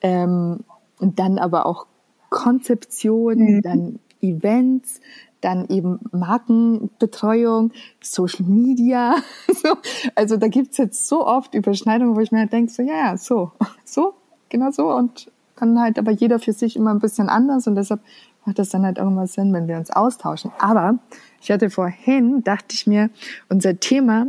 ähm, 0.00 0.60
und 0.98 1.18
dann 1.18 1.38
aber 1.38 1.66
auch 1.66 1.86
Konzeption, 2.30 3.38
mhm. 3.38 3.62
dann 3.62 3.98
Events, 4.20 5.00
dann 5.40 5.66
eben 5.68 6.00
Markenbetreuung, 6.12 7.72
Social 8.00 8.44
Media. 8.46 9.16
So. 9.64 9.76
Also 10.14 10.36
da 10.36 10.48
gibt's 10.48 10.76
jetzt 10.76 11.08
so 11.08 11.26
oft 11.26 11.54
Überschneidungen, 11.54 12.16
wo 12.16 12.20
ich 12.20 12.32
mir 12.32 12.40
halt 12.40 12.52
denke, 12.52 12.70
so 12.70 12.82
ja, 12.82 12.96
ja, 12.96 13.16
so, 13.16 13.52
so, 13.84 14.12
genau 14.50 14.70
so. 14.70 14.92
Und 14.92 15.30
dann 15.56 15.80
halt 15.80 15.98
aber 15.98 16.10
jeder 16.10 16.38
für 16.38 16.52
sich 16.52 16.76
immer 16.76 16.90
ein 16.90 16.98
bisschen 16.98 17.30
anders 17.30 17.66
und 17.66 17.76
deshalb 17.76 18.00
macht 18.44 18.58
das 18.58 18.68
dann 18.68 18.84
halt 18.84 19.00
auch 19.00 19.06
immer 19.06 19.26
Sinn, 19.26 19.54
wenn 19.54 19.68
wir 19.68 19.78
uns 19.78 19.90
austauschen. 19.90 20.50
Aber 20.58 20.98
ich 21.40 21.50
hatte 21.50 21.70
vorhin, 21.70 22.42
dachte 22.42 22.74
ich 22.74 22.86
mir, 22.86 23.08
unser 23.48 23.78
Thema, 23.80 24.26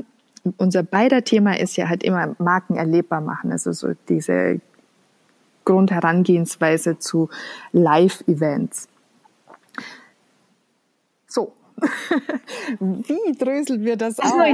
unser 0.58 0.84
beider 0.84 1.24
Thema 1.24 1.60
ist 1.60 1.76
ja 1.76 1.90
halt 1.90 2.04
immer 2.04 2.36
Marken 2.40 2.76
erlebbar 2.76 3.22
machen. 3.22 3.52
Also 3.52 3.72
so 3.72 3.94
diese 4.10 4.62
Grundherangehensweise 5.66 7.00
zu 7.00 7.30
Live-Events. 7.72 8.88
So. 11.28 11.54
Wie 12.80 13.38
dröseln 13.38 13.84
wir 13.84 13.98
das 13.98 14.20
also, 14.20 14.34
auf? 14.36 14.40
Das 14.40 14.50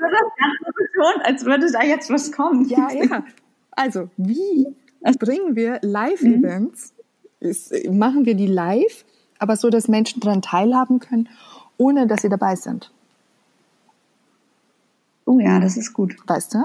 wird 0.00 0.12
ganz 0.12 0.76
betont, 0.76 1.24
als 1.24 1.44
würde 1.44 1.70
da 1.70 1.82
jetzt 1.84 2.10
was 2.10 2.32
kommen. 2.32 2.68
Ja, 2.68 2.88
ja. 2.90 3.24
Also, 3.70 4.08
wie 4.16 4.74
bringen 5.18 5.54
wir 5.54 5.78
Live-Events, 5.82 6.94
mhm. 7.40 7.98
machen 7.98 8.24
wir 8.24 8.34
die 8.34 8.46
live, 8.46 9.04
aber 9.38 9.56
so, 9.56 9.68
dass 9.68 9.86
Menschen 9.86 10.20
daran 10.20 10.40
teilhaben 10.40 10.98
können, 10.98 11.28
ohne 11.76 12.06
dass 12.06 12.22
sie 12.22 12.30
dabei 12.30 12.56
sind? 12.56 12.90
Oh 15.26 15.38
ja, 15.38 15.60
das 15.60 15.76
ist 15.76 15.92
gut. 15.92 16.16
Weißt 16.26 16.54
du, 16.54 16.58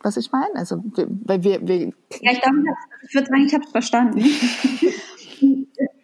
was 0.00 0.16
ich 0.16 0.32
meine? 0.32 0.54
Also, 0.54 0.82
weil 1.24 1.42
wir, 1.42 1.66
wir 1.66 1.92
ja, 2.22 2.32
ich 2.32 2.40
glaube, 2.40 2.64
ich 3.06 3.14
würde 3.14 3.26
sagen, 3.26 3.44
ich 3.44 3.52
habe 3.52 3.64
es 3.64 3.70
verstanden. 3.70 4.20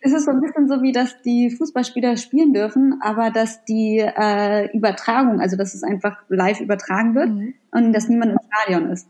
es 0.01 0.13
ist 0.13 0.25
so 0.25 0.33
ein 0.33 0.41
bisschen 0.41 0.69
so 0.69 0.83
wie, 0.83 0.93
dass 0.93 1.23
die 1.23 1.51
Fußballspieler 1.51 2.17
spielen 2.17 2.53
dürfen, 2.53 3.01
aber 3.01 3.31
dass 3.31 3.65
die 3.65 3.99
äh, 3.99 4.77
Übertragung, 4.77 5.41
also 5.41 5.57
dass 5.57 5.75
es 5.75 5.85
einfach 5.85 6.17
live 6.29 6.61
übertragen 6.61 7.15
wird 7.15 7.31
mhm. 7.31 7.55
und 7.71 7.93
dass 7.93 8.09
niemand 8.09 8.33
im 8.33 8.39
Stadion 8.51 8.91
ist. 8.91 9.07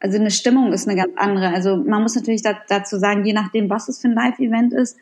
Also 0.00 0.18
eine 0.18 0.30
Stimmung 0.30 0.72
ist 0.72 0.88
eine 0.88 0.96
ganz 0.96 1.12
andere. 1.16 1.48
Also 1.48 1.76
man 1.76 2.02
muss 2.02 2.16
natürlich 2.16 2.42
da, 2.42 2.54
dazu 2.68 2.98
sagen, 2.98 3.24
je 3.24 3.32
nachdem, 3.32 3.70
was 3.70 3.88
es 3.88 4.00
für 4.00 4.08
ein 4.08 4.14
Live-Event 4.14 4.74
ist, 4.74 4.96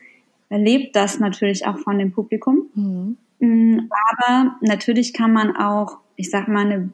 erlebt 0.49 0.95
das 0.95 1.19
natürlich 1.19 1.67
auch 1.67 1.79
von 1.79 1.97
dem 1.97 2.11
Publikum. 2.11 2.69
Mhm. 2.75 3.17
Mm, 3.39 3.89
aber 3.89 4.55
natürlich 4.61 5.13
kann 5.13 5.33
man 5.33 5.55
auch, 5.57 5.97
ich 6.15 6.29
sag 6.29 6.47
mal, 6.47 6.65
eine 6.65 6.89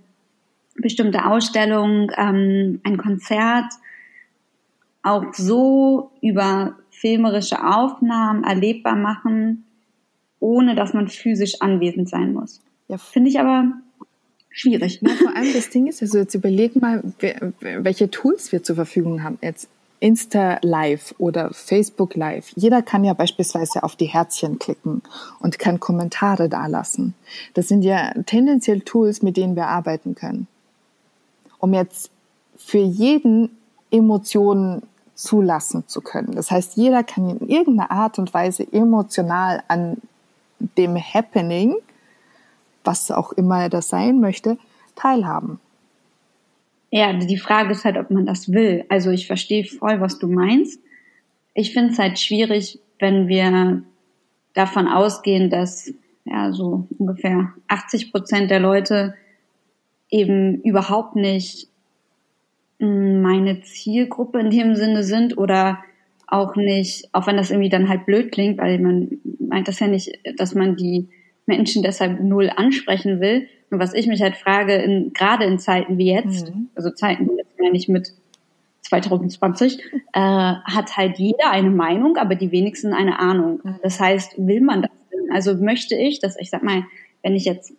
bestimmte 0.82 1.26
Ausstellung, 1.26 2.12
ähm, 2.18 2.82
ein 2.84 2.98
Konzert 2.98 3.72
auch 5.04 5.34
so 5.34 6.12
über 6.22 6.76
filmerische 6.90 7.66
Aufnahmen 7.66 8.44
erlebbar 8.44 8.96
machen, 8.96 9.66
ohne 10.40 10.76
dass 10.76 10.94
man 10.94 11.08
physisch 11.08 11.62
anwesend 11.62 12.10
sein 12.10 12.34
muss. 12.34 12.62
Ja. 12.88 12.98
Finde 12.98 13.30
ich 13.30 13.40
aber 13.40 13.72
schwierig. 14.50 15.00
Ja, 15.02 15.10
vor 15.16 15.36
allem 15.36 15.54
das 15.54 15.70
Ding 15.70 15.88
ist, 15.88 16.02
also 16.02 16.20
jetzt 16.20 16.36
überleg 16.36 16.80
mal, 16.80 17.04
welche 17.62 18.12
Tools 18.12 18.52
wir 18.52 18.64
zur 18.64 18.76
Verfügung 18.76 19.24
haben. 19.24 19.40
Jetzt 19.42 19.70
Insta 20.02 20.58
Live 20.64 21.14
oder 21.20 21.52
Facebook 21.54 22.16
Live. 22.16 22.52
Jeder 22.56 22.82
kann 22.82 23.04
ja 23.04 23.14
beispielsweise 23.14 23.84
auf 23.84 23.96
die 23.96 24.08
Herzchen 24.08 24.58
klicken 24.58 25.04
und 25.40 25.60
kann 25.60 25.80
Kommentare 25.80 26.50
dalassen. 26.50 27.14
Das 27.54 27.68
sind 27.68 27.84
ja 27.84 28.12
tendenziell 28.26 28.82
Tools, 28.82 29.22
mit 29.22 29.38
denen 29.38 29.56
wir 29.56 29.68
arbeiten 29.68 30.16
können. 30.16 30.48
Um 31.62 31.74
jetzt 31.74 32.12
für 32.58 32.80
jeden 32.80 33.58
Emotionen 33.92 34.84
zulassen 35.16 35.88
zu 35.88 36.02
können. 36.02 36.34
Das 36.34 36.52
heißt, 36.52 36.78
jeder 36.78 37.04
kann 37.04 37.30
in 37.30 37.48
irgendeiner 37.48 37.92
Art 37.92 38.20
und 38.20 38.34
Weise 38.34 38.68
emotional 38.72 39.64
an 39.68 39.98
dem 40.78 40.96
Happening, 40.98 41.76
was 42.84 43.12
auch 43.12 43.32
immer 43.34 43.70
das 43.70 43.90
sein 43.90 44.20
möchte, 44.20 44.58
teilhaben. 44.96 45.60
Ja, 46.90 47.14
die 47.14 47.38
Frage 47.38 47.72
ist 47.72 47.86
halt, 47.86 47.98
ob 47.98 48.12
man 48.12 48.26
das 48.26 48.52
will. 48.52 48.86
Also 48.90 49.12
ich 49.12 49.28
verstehe 49.28 49.64
voll, 49.64 50.02
was 50.02 50.20
du 50.20 50.28
meinst. 50.28 50.80
Ich 51.54 51.74
finde 51.74 51.94
es 51.94 52.00
halt 52.00 52.20
schwierig, 52.20 52.80
wenn 53.00 53.28
wir 53.28 53.84
davon 54.54 54.88
ausgehen, 54.88 55.50
dass 55.50 55.92
ja 56.26 56.52
so 56.52 56.88
ungefähr 56.98 57.54
80 57.68 58.12
Prozent 58.12 58.52
der 58.52 58.60
Leute 58.60 59.16
eben 60.12 60.62
überhaupt 60.62 61.16
nicht 61.16 61.68
meine 62.80 63.62
Zielgruppe 63.62 64.40
in 64.40 64.50
dem 64.50 64.76
Sinne 64.76 65.04
sind 65.04 65.38
oder 65.38 65.80
auch 66.28 66.56
nicht, 66.56 67.10
auch 67.12 67.28
wenn 67.28 67.38
das 67.38 67.52
irgendwie 67.52 67.70
dann 67.70 67.90
halt 67.90 68.06
blöd 68.06 68.32
klingt, 68.32 68.58
weil 68.58 68.80
man 68.80 69.20
meint 69.40 69.68
das 69.68 69.80
ja 69.80 69.88
nicht, 69.88 70.18
dass 70.38 70.56
man 70.56 70.76
die 70.76 71.10
Menschen 71.46 71.84
deshalb 71.84 72.22
null 72.22 72.50
ansprechen 72.56 73.20
will. 73.20 73.48
Und 73.70 73.80
was 73.80 73.94
ich 73.94 74.08
mich 74.08 74.22
halt 74.22 74.36
frage, 74.36 74.76
in, 74.76 75.14
gerade 75.14 75.46
in 75.46 75.60
Zeiten 75.60 75.98
wie 75.98 76.14
jetzt, 76.14 76.54
mhm. 76.54 76.70
also 76.76 76.90
Zeiten 76.92 77.28
wie 77.30 77.38
jetzt 77.38 77.60
meine 77.60 77.76
ich 77.76 77.88
mit 77.88 78.14
2020, 78.82 79.80
äh, 80.14 80.20
hat 80.20 80.98
halt 80.98 81.20
jeder 81.20 81.52
eine 81.52 81.70
Meinung, 81.70 82.18
aber 82.18 82.36
die 82.36 82.52
wenigsten 82.52 82.94
eine 82.94 83.20
Ahnung. 83.20 83.60
Mhm. 83.64 83.76
Das 83.84 84.00
heißt, 84.00 84.36
will 84.38 84.62
man 84.62 84.82
das 84.82 84.92
denn? 85.12 85.32
Also 85.32 85.56
möchte 85.56 85.96
ich, 85.96 86.20
dass 86.20 86.40
ich 86.40 86.50
sag 86.50 86.64
mal, 86.64 86.84
wenn 87.22 87.36
ich 87.36 87.46
jetzt 87.46 87.74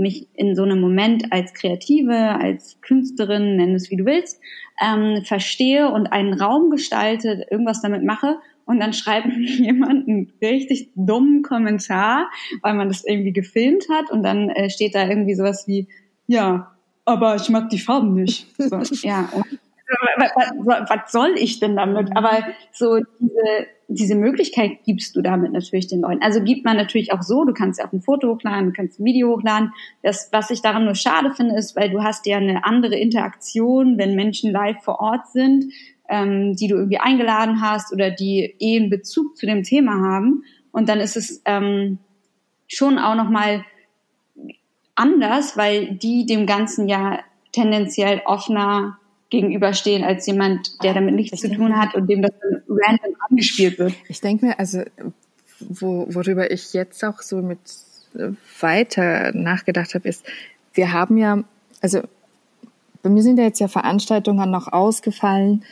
mich 0.00 0.28
in 0.34 0.56
so 0.56 0.62
einem 0.62 0.80
Moment 0.80 1.32
als 1.32 1.54
Kreative, 1.54 2.16
als 2.16 2.80
Künstlerin, 2.80 3.56
nenn 3.56 3.74
es 3.74 3.90
wie 3.90 3.96
du 3.96 4.04
willst, 4.04 4.40
ähm, 4.82 5.22
verstehe 5.24 5.90
und 5.90 6.08
einen 6.08 6.34
Raum 6.34 6.70
gestalte, 6.70 7.46
irgendwas 7.50 7.82
damit 7.82 8.02
mache 8.02 8.38
und 8.70 8.78
dann 8.80 8.92
schreibt 8.92 9.26
mir 9.26 9.38
jemand 9.44 10.08
einen 10.08 10.32
richtig 10.40 10.90
dummen 10.94 11.42
Kommentar, 11.42 12.30
weil 12.62 12.74
man 12.74 12.88
das 12.88 13.04
irgendwie 13.04 13.32
gefilmt 13.32 13.86
hat 13.90 14.10
und 14.10 14.22
dann 14.22 14.48
äh, 14.48 14.70
steht 14.70 14.94
da 14.94 15.08
irgendwie 15.08 15.34
sowas 15.34 15.66
wie, 15.66 15.88
ja, 16.26 16.72
aber 17.04 17.34
ich 17.36 17.48
mag 17.48 17.68
die 17.70 17.78
Farben 17.78 18.14
nicht. 18.14 18.46
So, 18.58 18.78
ja, 19.02 19.28
und 19.32 19.59
was 20.16 21.12
soll 21.12 21.34
ich 21.36 21.60
denn 21.60 21.76
damit? 21.76 22.16
Aber 22.16 22.44
so 22.72 22.98
diese, 23.18 23.66
diese 23.88 24.14
Möglichkeit 24.14 24.84
gibst 24.84 25.16
du 25.16 25.22
damit 25.22 25.52
natürlich 25.52 25.88
den 25.88 26.00
Leuten. 26.00 26.22
Also 26.22 26.42
gibt 26.42 26.64
man 26.64 26.76
natürlich 26.76 27.12
auch 27.12 27.22
so, 27.22 27.44
du 27.44 27.52
kannst 27.52 27.80
ja 27.80 27.86
auch 27.86 27.92
ein 27.92 28.02
Foto 28.02 28.28
hochladen, 28.28 28.66
du 28.66 28.72
kannst 28.72 29.00
ein 29.00 29.04
Video 29.04 29.30
hochladen. 29.30 29.72
Das, 30.02 30.28
was 30.32 30.50
ich 30.50 30.62
daran 30.62 30.84
nur 30.84 30.94
schade 30.94 31.32
finde, 31.32 31.56
ist, 31.56 31.76
weil 31.76 31.90
du 31.90 32.02
hast 32.02 32.26
ja 32.26 32.36
eine 32.36 32.64
andere 32.64 32.96
Interaktion, 32.96 33.98
wenn 33.98 34.14
Menschen 34.14 34.52
live 34.52 34.82
vor 34.82 35.00
Ort 35.00 35.28
sind, 35.28 35.72
ähm, 36.08 36.54
die 36.56 36.68
du 36.68 36.76
irgendwie 36.76 36.98
eingeladen 36.98 37.60
hast 37.60 37.92
oder 37.92 38.10
die 38.10 38.54
eh 38.58 38.78
einen 38.78 38.90
Bezug 38.90 39.36
zu 39.36 39.46
dem 39.46 39.62
Thema 39.62 40.00
haben. 40.00 40.44
Und 40.72 40.88
dann 40.88 41.00
ist 41.00 41.16
es 41.16 41.42
ähm, 41.44 41.98
schon 42.68 42.98
auch 42.98 43.16
nochmal 43.16 43.64
anders, 44.94 45.56
weil 45.56 45.94
die 45.94 46.26
dem 46.26 46.46
Ganzen 46.46 46.88
ja 46.88 47.20
tendenziell 47.52 48.22
offener 48.24 48.98
gegenüberstehen 49.30 50.04
als 50.04 50.26
jemand, 50.26 50.82
der 50.82 50.94
damit 50.94 51.14
nichts 51.14 51.32
ich 51.32 51.40
zu 51.40 51.54
tun 51.54 51.76
hat 51.76 51.94
und 51.94 52.08
dem 52.10 52.22
das 52.22 52.32
random 52.68 53.14
angespielt 53.28 53.78
wird. 53.78 53.94
Ich 54.08 54.20
denke 54.20 54.46
mir, 54.46 54.58
also 54.58 54.82
wo, 55.60 56.06
worüber 56.10 56.50
ich 56.50 56.72
jetzt 56.72 57.04
auch 57.04 57.20
so 57.22 57.36
mit 57.36 57.58
äh, 58.14 58.30
weiter 58.60 59.32
nachgedacht 59.32 59.94
habe, 59.94 60.08
ist, 60.08 60.24
wir 60.74 60.92
haben 60.92 61.16
ja, 61.16 61.42
also 61.80 62.02
bei 63.02 63.10
mir 63.10 63.22
sind 63.22 63.38
ja 63.38 63.44
jetzt 63.44 63.60
ja 63.60 63.68
Veranstaltungen 63.68 64.50
noch 64.50 64.72
ausgefallen, 64.72 65.64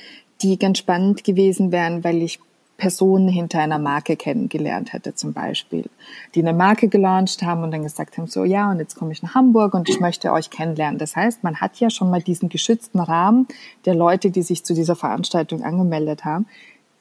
die 0.42 0.58
ganz 0.58 0.78
spannend 0.78 1.24
gewesen 1.24 1.72
wären, 1.72 2.04
weil 2.04 2.22
ich 2.22 2.38
Personen 2.78 3.28
hinter 3.28 3.58
einer 3.58 3.80
Marke 3.80 4.16
kennengelernt 4.16 4.92
hätte 4.92 5.12
zum 5.14 5.32
Beispiel, 5.32 5.90
die 6.34 6.40
eine 6.40 6.52
Marke 6.52 6.88
gelauncht 6.88 7.42
haben 7.42 7.64
und 7.64 7.72
dann 7.72 7.82
gesagt 7.82 8.16
haben, 8.16 8.28
so 8.28 8.44
ja, 8.44 8.70
und 8.70 8.78
jetzt 8.78 8.94
komme 8.94 9.10
ich 9.10 9.20
nach 9.20 9.34
Hamburg 9.34 9.74
und 9.74 9.88
ich 9.88 9.98
möchte 9.98 10.32
euch 10.32 10.48
kennenlernen. 10.48 10.96
Das 10.96 11.16
heißt, 11.16 11.42
man 11.42 11.60
hat 11.60 11.80
ja 11.80 11.90
schon 11.90 12.08
mal 12.08 12.22
diesen 12.22 12.48
geschützten 12.48 13.00
Rahmen 13.00 13.48
der 13.84 13.96
Leute, 13.96 14.30
die 14.30 14.42
sich 14.42 14.64
zu 14.64 14.74
dieser 14.74 14.94
Veranstaltung 14.94 15.64
angemeldet 15.64 16.24
haben. 16.24 16.46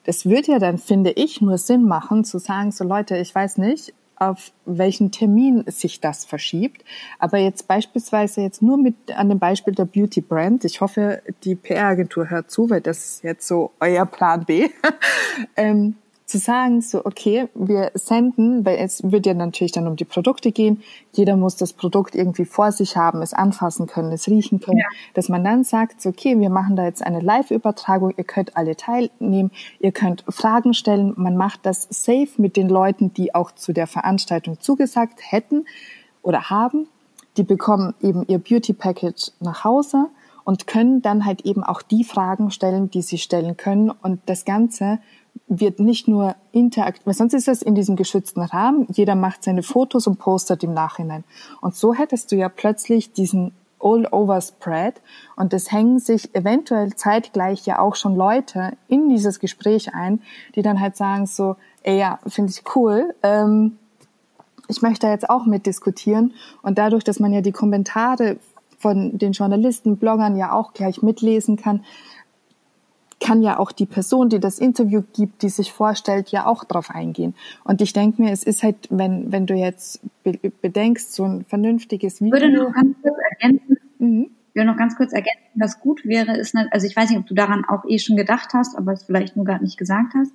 Das 0.04 0.26
würde 0.26 0.54
ja 0.54 0.60
dann, 0.60 0.80
finde 0.80 1.12
ich, 1.12 1.42
nur 1.42 1.60
Sinn 1.60 1.84
machen, 1.84 2.24
zu 2.24 2.40
sagen, 2.40 2.72
so 2.72 2.84
Leute, 2.84 3.18
ich 3.18 3.34
weiß 3.34 3.60
nicht, 3.60 3.94
auf 4.20 4.52
welchen 4.66 5.12
Termin 5.12 5.64
sich 5.68 6.02
das 6.02 6.26
verschiebt. 6.26 6.84
Aber 7.20 7.38
jetzt 7.38 7.68
beispielsweise 7.68 8.42
jetzt 8.42 8.62
nur 8.62 8.78
mit 8.78 8.96
an 9.16 9.30
dem 9.30 9.40
Beispiel 9.40 9.76
der 9.76 9.86
Beauty 9.86 10.22
Brand. 10.22 10.66
Ich 10.66 10.82
hoffe, 10.82 11.22
die 11.44 11.56
PR-Agentur 11.56 12.30
hört 12.30 12.52
zu, 12.52 12.70
weil 12.70 12.82
das 12.82 12.98
ist 13.06 13.24
jetzt 13.24 13.48
so 13.48 13.72
euer 13.80 14.06
Plan 14.06 14.46
B. 14.46 14.70
ähm, 15.56 15.96
zu 16.28 16.40
sagen, 16.40 16.82
so, 16.82 17.06
okay, 17.06 17.48
wir 17.56 17.92
senden, 17.94 18.66
weil 18.66 18.80
es 18.80 19.02
wird 19.12 19.26
ja 19.26 19.34
natürlich 19.34 19.72
dann 19.72 19.88
um 19.88 19.96
die 19.96 20.04
Produkte 20.04 20.52
gehen. 20.52 20.84
Jeder 21.14 21.38
muss 21.38 21.56
das 21.56 21.72
Produkt 21.72 22.16
irgendwie 22.16 22.44
vor 22.44 22.74
sich 22.74 22.98
haben, 22.98 23.22
es 23.22 23.34
anfassen 23.34 23.88
können, 23.88 24.12
es 24.12 24.28
riechen 24.28 24.60
können. 24.60 24.80
Ja. 24.80 24.88
Dass 25.14 25.30
man 25.30 25.46
dann 25.46 25.64
sagt, 25.64 26.02
so, 26.02 26.10
okay, 26.10 26.38
wir 26.38 26.50
machen 26.50 26.76
da 26.76 26.84
jetzt 26.84 27.02
eine 27.02 27.22
Live-Übertragung, 27.22 28.14
ihr 28.18 28.26
könnt 28.26 28.58
alle 28.58 28.76
teilnehmen, 28.76 29.52
ihr 29.80 29.94
könnt 29.94 30.26
Fragen 30.28 30.74
stellen. 30.74 31.14
Man 31.16 31.38
macht 31.38 31.66
das 31.66 31.88
safe 31.90 32.30
mit 32.36 32.58
den 32.58 32.68
Leuten, 32.68 33.14
die 33.14 33.34
auch 33.34 33.54
zu 33.54 33.72
der 33.72 33.88
Veranstaltung 33.88 34.60
zugesagt 34.60 35.22
hätten 35.32 35.66
oder 36.24 36.50
haben. 36.50 36.88
Die 37.38 37.44
bekommen 37.44 37.94
eben 38.02 38.26
ihr 38.28 38.40
Beauty 38.40 38.74
Package 38.74 39.32
nach 39.40 39.64
Hause 39.64 40.08
und 40.44 40.68
können 40.68 41.02
dann 41.02 41.26
halt 41.26 41.46
eben 41.46 41.64
auch 41.64 41.82
die 41.82 42.04
Fragen 42.04 42.52
stellen, 42.52 42.90
die 42.90 43.02
sie 43.02 43.18
stellen 43.18 43.56
können. 43.56 43.92
Und 43.92 44.22
das 44.26 44.44
Ganze 44.44 45.00
wird 45.48 45.80
nicht 45.80 46.08
nur 46.08 46.36
interaktiv, 46.52 47.06
weil 47.06 47.14
sonst 47.14 47.34
ist 47.34 47.48
es 47.48 47.62
in 47.62 47.76
diesem 47.76 47.96
geschützten 47.96 48.42
Rahmen, 48.42 48.88
jeder 48.92 49.16
macht 49.16 49.44
seine 49.44 49.64
Fotos 49.64 50.08
und 50.08 50.20
postet 50.20 50.64
im 50.64 50.74
Nachhinein. 50.74 51.24
Und 51.62 51.76
so 51.76 51.94
hättest 51.94 52.32
du 52.32 52.36
ja 52.36 52.50
plötzlich 52.50 53.14
diesen 53.14 53.52
All-Over-Spread 53.80 55.02
und 55.36 55.54
es 55.54 55.72
hängen 55.72 56.00
sich 56.00 56.34
eventuell 56.34 56.96
zeitgleich 56.96 57.66
ja 57.66 57.80
auch 57.80 57.96
schon 57.96 58.16
Leute 58.16 58.74
in 58.88 59.10
dieses 59.10 59.40
Gespräch 59.40 59.94
ein, 59.94 60.22
die 60.56 60.62
dann 60.62 60.80
halt 60.80 60.98
sagen 60.98 61.28
so, 61.28 61.56
ey 61.84 62.00
ja, 62.00 62.20
finde 62.28 62.52
ich 62.52 62.64
cool, 62.76 63.14
ähm, 63.24 63.78
ich 64.68 64.82
möchte 64.82 65.08
da 65.08 65.14
jetzt 65.14 65.30
auch 65.30 65.46
mitdiskutieren 65.46 66.34
und 66.62 66.78
dadurch, 66.78 67.04
dass 67.04 67.20
man 67.20 67.32
ja 67.32 67.42
die 67.42 67.52
Kommentare 67.52 68.38
von 68.80 69.18
den 69.18 69.32
Journalisten, 69.32 69.98
Bloggern 69.98 70.38
ja 70.38 70.52
auch 70.52 70.74
gleich 70.74 71.02
mitlesen 71.02 71.56
kann, 71.58 71.84
kann 73.20 73.42
ja 73.42 73.58
auch 73.58 73.72
die 73.72 73.86
Person, 73.86 74.30
die 74.30 74.40
das 74.40 74.60
Interview 74.60 75.04
gibt, 75.14 75.42
die 75.42 75.50
sich 75.50 75.72
vorstellt, 75.72 76.30
ja 76.30 76.46
auch 76.46 76.64
drauf 76.64 76.90
eingehen. 76.92 77.34
Und 77.64 77.82
ich 77.82 77.94
denke 77.94 78.22
mir, 78.22 78.32
es 78.32 78.44
ist 78.44 78.64
halt, 78.64 78.76
wenn, 78.90 79.32
wenn 79.32 79.46
du 79.46 79.56
jetzt 79.56 80.02
bedenkst, 80.62 81.14
so 81.14 81.24
ein 81.24 81.46
vernünftiges 81.46 82.22
Video. 82.22 82.36
Ich 82.36 82.44
würde 82.44 82.58
noch 82.58 82.74
ganz 82.74 82.96
kurz 83.02 83.18
ergänzen, 83.32 83.78
mhm. 84.00 84.30
ich 84.50 84.56
würde 84.56 84.68
noch 84.68 84.78
ganz 84.78 84.96
kurz 84.96 85.14
ergänzen, 85.14 85.42
was 85.56 85.80
gut 85.80 86.06
wäre, 86.06 86.38
ist, 86.38 86.56
also 86.72 86.86
ich 86.86 86.96
weiß 86.96 87.10
nicht, 87.10 87.20
ob 87.20 87.28
du 87.28 87.34
daran 87.34 87.66
auch 87.66 87.84
eh 87.88 87.98
schon 87.98 88.18
gedacht 88.18 88.54
hast, 88.54 88.78
aber 88.78 88.94
es 88.94 89.04
vielleicht 89.04 89.36
nur 89.36 89.46
gar 89.46 89.62
nicht 89.62 89.78
gesagt 89.78 90.14
hast, 90.14 90.32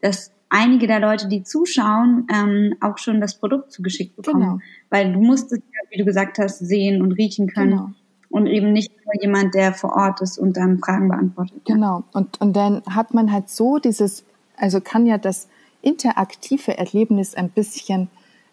dass 0.00 0.32
einige 0.48 0.86
der 0.86 1.00
Leute, 1.00 1.28
die 1.28 1.42
zuschauen, 1.44 2.26
ähm, 2.32 2.74
auch 2.80 2.98
schon 2.98 3.20
das 3.20 3.38
Produkt 3.38 3.72
zugeschickt 3.72 4.16
bekommen. 4.16 4.42
Genau. 4.42 4.58
Weil 4.90 5.12
du 5.12 5.20
musst 5.20 5.52
es, 5.52 5.60
wie 5.90 5.98
du 5.98 6.04
gesagt 6.04 6.38
hast, 6.38 6.58
sehen 6.58 7.00
und 7.00 7.12
riechen 7.12 7.48
können. 7.48 7.70
Genau 7.70 7.90
und 8.34 8.48
eben 8.48 8.72
nicht 8.72 8.90
nur 9.04 9.14
jemand, 9.22 9.54
der 9.54 9.72
vor 9.72 9.94
Ort 9.94 10.20
ist 10.20 10.38
und 10.38 10.56
dann 10.56 10.80
Fragen 10.80 11.06
beantwortet. 11.06 11.62
Genau. 11.66 12.02
Und, 12.12 12.40
und 12.40 12.56
dann 12.56 12.82
hat 12.90 13.14
man 13.14 13.30
halt 13.30 13.48
so 13.48 13.78
dieses, 13.78 14.24
also 14.56 14.80
kann 14.80 15.06
ja 15.06 15.18
das 15.18 15.46
interaktive 15.82 16.76
Erlebnis 16.76 17.36
ein 17.36 17.48
bisschen 17.48 18.08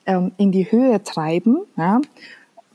ähm, 0.05 0.33
in 0.37 0.51
die 0.51 0.71
Höhe 0.71 1.01
treiben, 1.01 1.61
ja, 1.77 1.99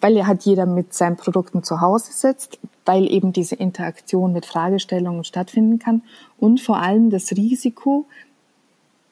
weil 0.00 0.16
ja 0.16 0.26
halt 0.26 0.42
jeder 0.42 0.66
mit 0.66 0.94
seinen 0.94 1.16
Produkten 1.16 1.62
zu 1.62 1.80
Hause 1.80 2.10
sitzt, 2.12 2.58
weil 2.84 3.08
eben 3.08 3.32
diese 3.32 3.54
Interaktion 3.54 4.32
mit 4.32 4.44
Fragestellungen 4.44 5.22
stattfinden 5.22 5.78
kann 5.78 6.02
und 6.38 6.60
vor 6.60 6.78
allem 6.78 7.10
das 7.10 7.30
Risiko 7.30 8.04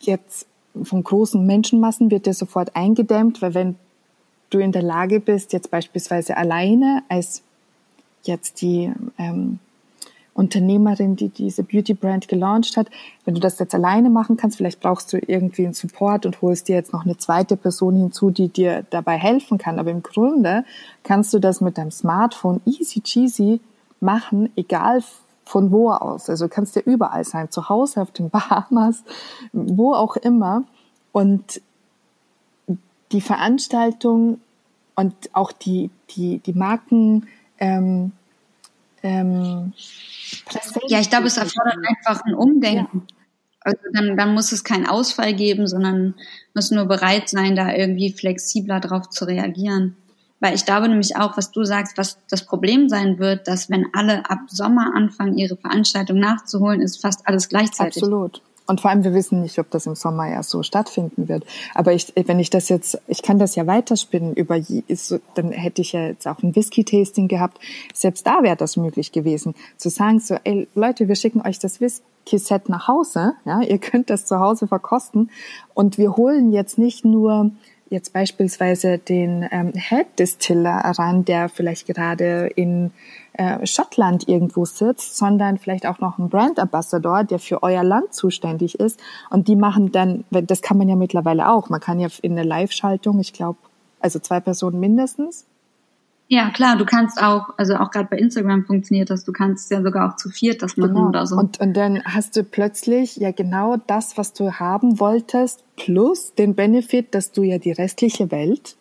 jetzt 0.00 0.48
von 0.82 1.04
großen 1.04 1.46
Menschenmassen 1.46 2.10
wird 2.10 2.26
ja 2.26 2.32
sofort 2.32 2.74
eingedämmt, 2.74 3.40
weil 3.40 3.54
wenn 3.54 3.76
du 4.50 4.58
in 4.58 4.72
der 4.72 4.82
Lage 4.82 5.20
bist, 5.20 5.52
jetzt 5.52 5.70
beispielsweise 5.70 6.36
alleine 6.36 7.04
als 7.08 7.44
jetzt 8.26 8.60
die 8.62 8.92
ähm, 9.18 9.58
Unternehmerin, 10.34 11.14
die 11.14 11.28
diese 11.28 11.62
Beauty 11.62 11.94
Brand 11.94 12.26
gelauncht 12.26 12.76
hat, 12.76 12.88
wenn 13.24 13.34
du 13.34 13.40
das 13.40 13.58
jetzt 13.58 13.74
alleine 13.74 14.10
machen 14.10 14.36
kannst, 14.36 14.56
vielleicht 14.56 14.80
brauchst 14.80 15.12
du 15.12 15.18
irgendwie 15.18 15.64
einen 15.64 15.74
Support 15.74 16.26
und 16.26 16.42
holst 16.42 16.68
dir 16.68 16.74
jetzt 16.74 16.92
noch 16.92 17.04
eine 17.04 17.16
zweite 17.16 17.56
Person 17.56 17.96
hinzu, 17.96 18.30
die 18.30 18.48
dir 18.48 18.84
dabei 18.90 19.16
helfen 19.16 19.58
kann. 19.58 19.78
Aber 19.78 19.90
im 19.90 20.02
Grunde 20.02 20.64
kannst 21.04 21.32
du 21.32 21.38
das 21.38 21.60
mit 21.60 21.78
deinem 21.78 21.92
Smartphone 21.92 22.60
easy 22.66 23.00
cheesy 23.00 23.60
machen, 24.00 24.50
egal 24.56 25.02
von 25.44 25.70
wo 25.70 25.90
aus. 25.90 26.28
Also 26.28 26.46
du 26.46 26.48
kannst 26.48 26.74
ja 26.74 26.82
überall 26.82 27.24
sein, 27.24 27.50
zu 27.50 27.68
Hause, 27.68 28.02
auf 28.02 28.10
den 28.10 28.30
Bahamas, 28.30 29.04
wo 29.52 29.94
auch 29.94 30.16
immer. 30.16 30.64
Und 31.12 31.60
die 33.12 33.20
Veranstaltung 33.20 34.40
und 34.96 35.14
auch 35.32 35.52
die, 35.52 35.90
die, 36.10 36.38
die 36.38 36.52
Marken, 36.52 37.28
ähm, 37.58 38.12
ähm, 39.02 39.72
ja, 40.88 40.98
ich 41.00 41.10
glaube, 41.10 41.26
es 41.26 41.36
erfordert 41.36 41.76
einfach 41.86 42.24
ein 42.24 42.34
Umdenken. 42.34 43.06
Ja. 43.08 43.14
Also 43.60 43.80
dann, 43.92 44.16
dann 44.16 44.34
muss 44.34 44.52
es 44.52 44.64
keinen 44.64 44.86
Ausfall 44.86 45.34
geben, 45.34 45.66
sondern 45.66 46.14
muss 46.54 46.70
nur 46.70 46.84
bereit 46.84 47.28
sein, 47.28 47.56
da 47.56 47.72
irgendwie 47.72 48.12
flexibler 48.12 48.80
drauf 48.80 49.08
zu 49.08 49.24
reagieren. 49.24 49.96
Weil 50.40 50.54
ich 50.54 50.66
glaube 50.66 50.88
nämlich 50.88 51.16
auch, 51.16 51.36
was 51.38 51.50
du 51.52 51.64
sagst, 51.64 51.96
was 51.96 52.18
das 52.28 52.44
Problem 52.44 52.90
sein 52.90 53.18
wird, 53.18 53.48
dass 53.48 53.70
wenn 53.70 53.86
alle 53.94 54.28
ab 54.28 54.40
Sommer 54.48 54.92
anfangen, 54.94 55.38
ihre 55.38 55.56
Veranstaltung 55.56 56.18
nachzuholen, 56.18 56.82
ist 56.82 57.00
fast 57.00 57.26
alles 57.26 57.48
gleichzeitig. 57.48 58.02
Absolut. 58.02 58.42
Und 58.66 58.80
vor 58.80 58.90
allem, 58.90 59.04
wir 59.04 59.12
wissen 59.12 59.42
nicht, 59.42 59.58
ob 59.58 59.70
das 59.70 59.86
im 59.86 59.94
Sommer 59.94 60.30
ja 60.30 60.42
so 60.42 60.62
stattfinden 60.62 61.28
wird. 61.28 61.44
Aber 61.74 61.92
ich, 61.92 62.12
wenn 62.14 62.40
ich 62.40 62.48
das 62.48 62.70
jetzt, 62.70 62.98
ich 63.08 63.22
kann 63.22 63.38
das 63.38 63.56
ja 63.56 63.66
weiterspinnen 63.66 64.34
über, 64.34 64.58
dann 65.34 65.52
hätte 65.52 65.82
ich 65.82 65.92
ja 65.92 66.06
jetzt 66.06 66.26
auch 66.26 66.42
ein 66.42 66.56
Whisky-Tasting 66.56 67.28
gehabt. 67.28 67.58
Selbst 67.92 68.26
da 68.26 68.42
wäre 68.42 68.56
das 68.56 68.76
möglich 68.76 69.12
gewesen, 69.12 69.54
zu 69.76 69.90
sagen 69.90 70.18
so, 70.18 70.36
ey 70.44 70.66
Leute, 70.74 71.08
wir 71.08 71.14
schicken 71.14 71.42
euch 71.42 71.58
das 71.58 71.80
Whisky-Set 71.80 72.70
nach 72.70 72.88
Hause, 72.88 73.34
ja, 73.44 73.60
ihr 73.60 73.78
könnt 73.78 74.08
das 74.08 74.24
zu 74.24 74.40
Hause 74.40 74.66
verkosten 74.66 75.30
und 75.74 75.98
wir 75.98 76.16
holen 76.16 76.50
jetzt 76.50 76.78
nicht 76.78 77.04
nur 77.04 77.50
jetzt 77.94 78.12
beispielsweise 78.12 78.98
den 78.98 79.48
ähm, 79.50 79.72
Head 79.72 80.06
Distiller 80.18 80.76
ran, 80.98 81.24
der 81.24 81.48
vielleicht 81.48 81.86
gerade 81.86 82.50
in 82.54 82.90
äh, 83.32 83.66
Schottland 83.66 84.28
irgendwo 84.28 84.66
sitzt, 84.66 85.16
sondern 85.16 85.56
vielleicht 85.56 85.86
auch 85.86 86.00
noch 86.00 86.18
ein 86.18 86.28
Brand 86.28 86.58
Ambassador, 86.58 87.24
der 87.24 87.38
für 87.38 87.62
euer 87.62 87.82
Land 87.82 88.12
zuständig 88.12 88.78
ist. 88.78 89.00
Und 89.30 89.48
die 89.48 89.56
machen 89.56 89.92
dann, 89.92 90.24
das 90.30 90.60
kann 90.60 90.76
man 90.76 90.88
ja 90.88 90.96
mittlerweile 90.96 91.50
auch. 91.50 91.70
Man 91.70 91.80
kann 91.80 91.98
ja 91.98 92.08
in 92.20 92.36
der 92.36 92.44
Live-Schaltung, 92.44 93.18
ich 93.20 93.32
glaube, 93.32 93.58
also 94.00 94.18
zwei 94.18 94.40
Personen 94.40 94.78
mindestens, 94.78 95.46
ja, 96.34 96.50
klar, 96.50 96.76
du 96.76 96.84
kannst 96.84 97.22
auch, 97.22 97.50
also 97.56 97.76
auch 97.76 97.92
gerade 97.92 98.08
bei 98.10 98.16
Instagram 98.16 98.64
funktioniert 98.64 99.08
das, 99.08 99.24
du 99.24 99.32
kannst 99.32 99.70
ja 99.70 99.82
sogar 99.82 100.10
auch 100.10 100.16
zu 100.16 100.30
viert 100.30 100.62
das 100.62 100.76
machen 100.76 100.94
genau. 100.94 101.08
oder 101.08 101.26
so. 101.28 101.36
Und, 101.36 101.60
und 101.60 101.74
dann 101.74 102.02
hast 102.04 102.34
du 102.36 102.42
plötzlich 102.42 103.16
ja 103.16 103.30
genau 103.30 103.76
das, 103.86 104.18
was 104.18 104.32
du 104.32 104.54
haben 104.54 104.98
wolltest, 104.98 105.62
plus 105.76 106.34
den 106.34 106.56
Benefit, 106.56 107.14
dass 107.14 107.30
du 107.30 107.44
ja 107.44 107.58
die 107.58 107.70
restliche 107.70 108.32
Welt 108.32 108.74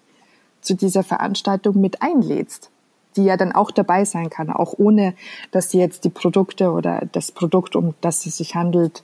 zu 0.62 0.74
dieser 0.74 1.04
Veranstaltung 1.04 1.80
mit 1.80 2.02
einlädst, 2.02 2.72
die 3.18 3.26
ja 3.26 3.38
dann 3.38 3.52
auch 3.52 3.70
dabei 3.70 4.04
sein 4.04 4.32
kann, 4.32 4.50
auch 4.50 4.74
ohne, 4.78 5.14
dass 5.52 5.70
sie 5.70 5.78
jetzt 5.78 6.06
die 6.06 6.10
Produkte 6.10 6.72
oder 6.72 7.04
das 7.12 7.32
Produkt, 7.32 7.76
um 7.76 7.94
das 8.02 8.26
es 8.26 8.38
sich 8.38 8.56
handelt, 8.56 9.04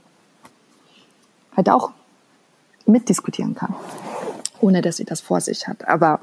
halt 1.55 1.69
auch 1.69 1.91
mitdiskutieren 2.87 3.53
kann, 3.53 3.75
ohne 4.59 4.81
dass 4.81 4.97
sie 4.97 5.05
das 5.05 5.21
vor 5.21 5.39
sich 5.39 5.67
hat. 5.67 5.87
Aber 5.87 6.19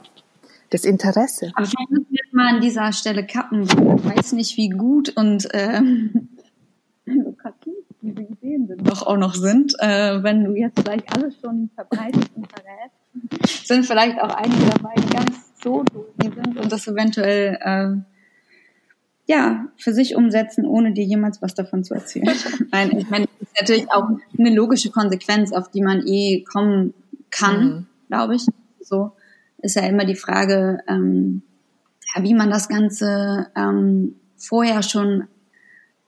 das 0.70 0.84
Interesse. 0.84 1.50
Aber 1.54 1.66
vielleicht 1.66 1.90
müssen 1.90 2.06
wir 2.10 2.18
jetzt 2.22 2.34
mal 2.34 2.54
an 2.54 2.60
dieser 2.60 2.92
Stelle 2.92 3.26
kappen, 3.26 3.62
ich 3.62 3.76
weiß 3.76 4.32
nicht, 4.32 4.56
wie 4.56 4.68
gut 4.68 5.16
und 5.16 5.52
äh, 5.54 5.80
lukrativ 7.06 7.74
diese 8.02 8.22
Ideen 8.22 8.66
sind, 8.66 8.88
doch 8.88 9.06
auch 9.06 9.16
noch 9.16 9.34
sind. 9.34 9.74
Äh, 9.78 10.22
wenn 10.22 10.44
du 10.44 10.54
jetzt 10.54 10.80
vielleicht 10.80 11.12
alles 11.14 11.34
schon 11.40 11.70
verbreitest 11.74 12.30
und 12.34 12.46
verrätst, 12.48 13.66
sind 13.66 13.84
vielleicht 13.84 14.20
auch 14.20 14.34
einige 14.34 14.66
dabei, 14.70 14.94
die 14.96 15.14
gar 15.14 15.24
nicht 15.24 15.40
so 15.62 15.82
doof 15.82 16.06
sind 16.18 16.58
und 16.58 16.70
das 16.70 16.86
eventuell 16.86 17.58
äh, 17.60 17.96
ja 19.26 19.66
für 19.76 19.92
sich 19.92 20.14
umsetzen, 20.14 20.64
ohne 20.64 20.92
dir 20.92 21.04
jemals 21.04 21.42
was 21.42 21.54
davon 21.54 21.84
zu 21.84 21.94
erzählen. 21.94 22.28
Nein, 22.72 22.96
ich 22.96 23.10
meine, 23.10 23.26
das 23.26 23.48
ist 23.48 23.60
natürlich 23.60 23.90
auch 23.90 24.08
eine 24.38 24.54
logische 24.54 24.90
Konsequenz, 24.90 25.52
auf 25.52 25.70
die 25.70 25.82
man 25.82 26.06
eh 26.06 26.44
kommen 26.44 26.94
kann, 27.30 27.64
mhm. 27.64 27.86
glaube 28.08 28.36
ich. 28.36 28.46
So 28.80 29.12
ist 29.58 29.76
ja 29.76 29.82
immer 29.82 30.04
die 30.04 30.16
Frage, 30.16 30.80
ähm, 30.88 31.42
ja, 32.14 32.22
wie 32.22 32.34
man 32.34 32.50
das 32.50 32.68
Ganze 32.68 33.48
ähm, 33.56 34.16
vorher 34.36 34.82
schon 34.82 35.24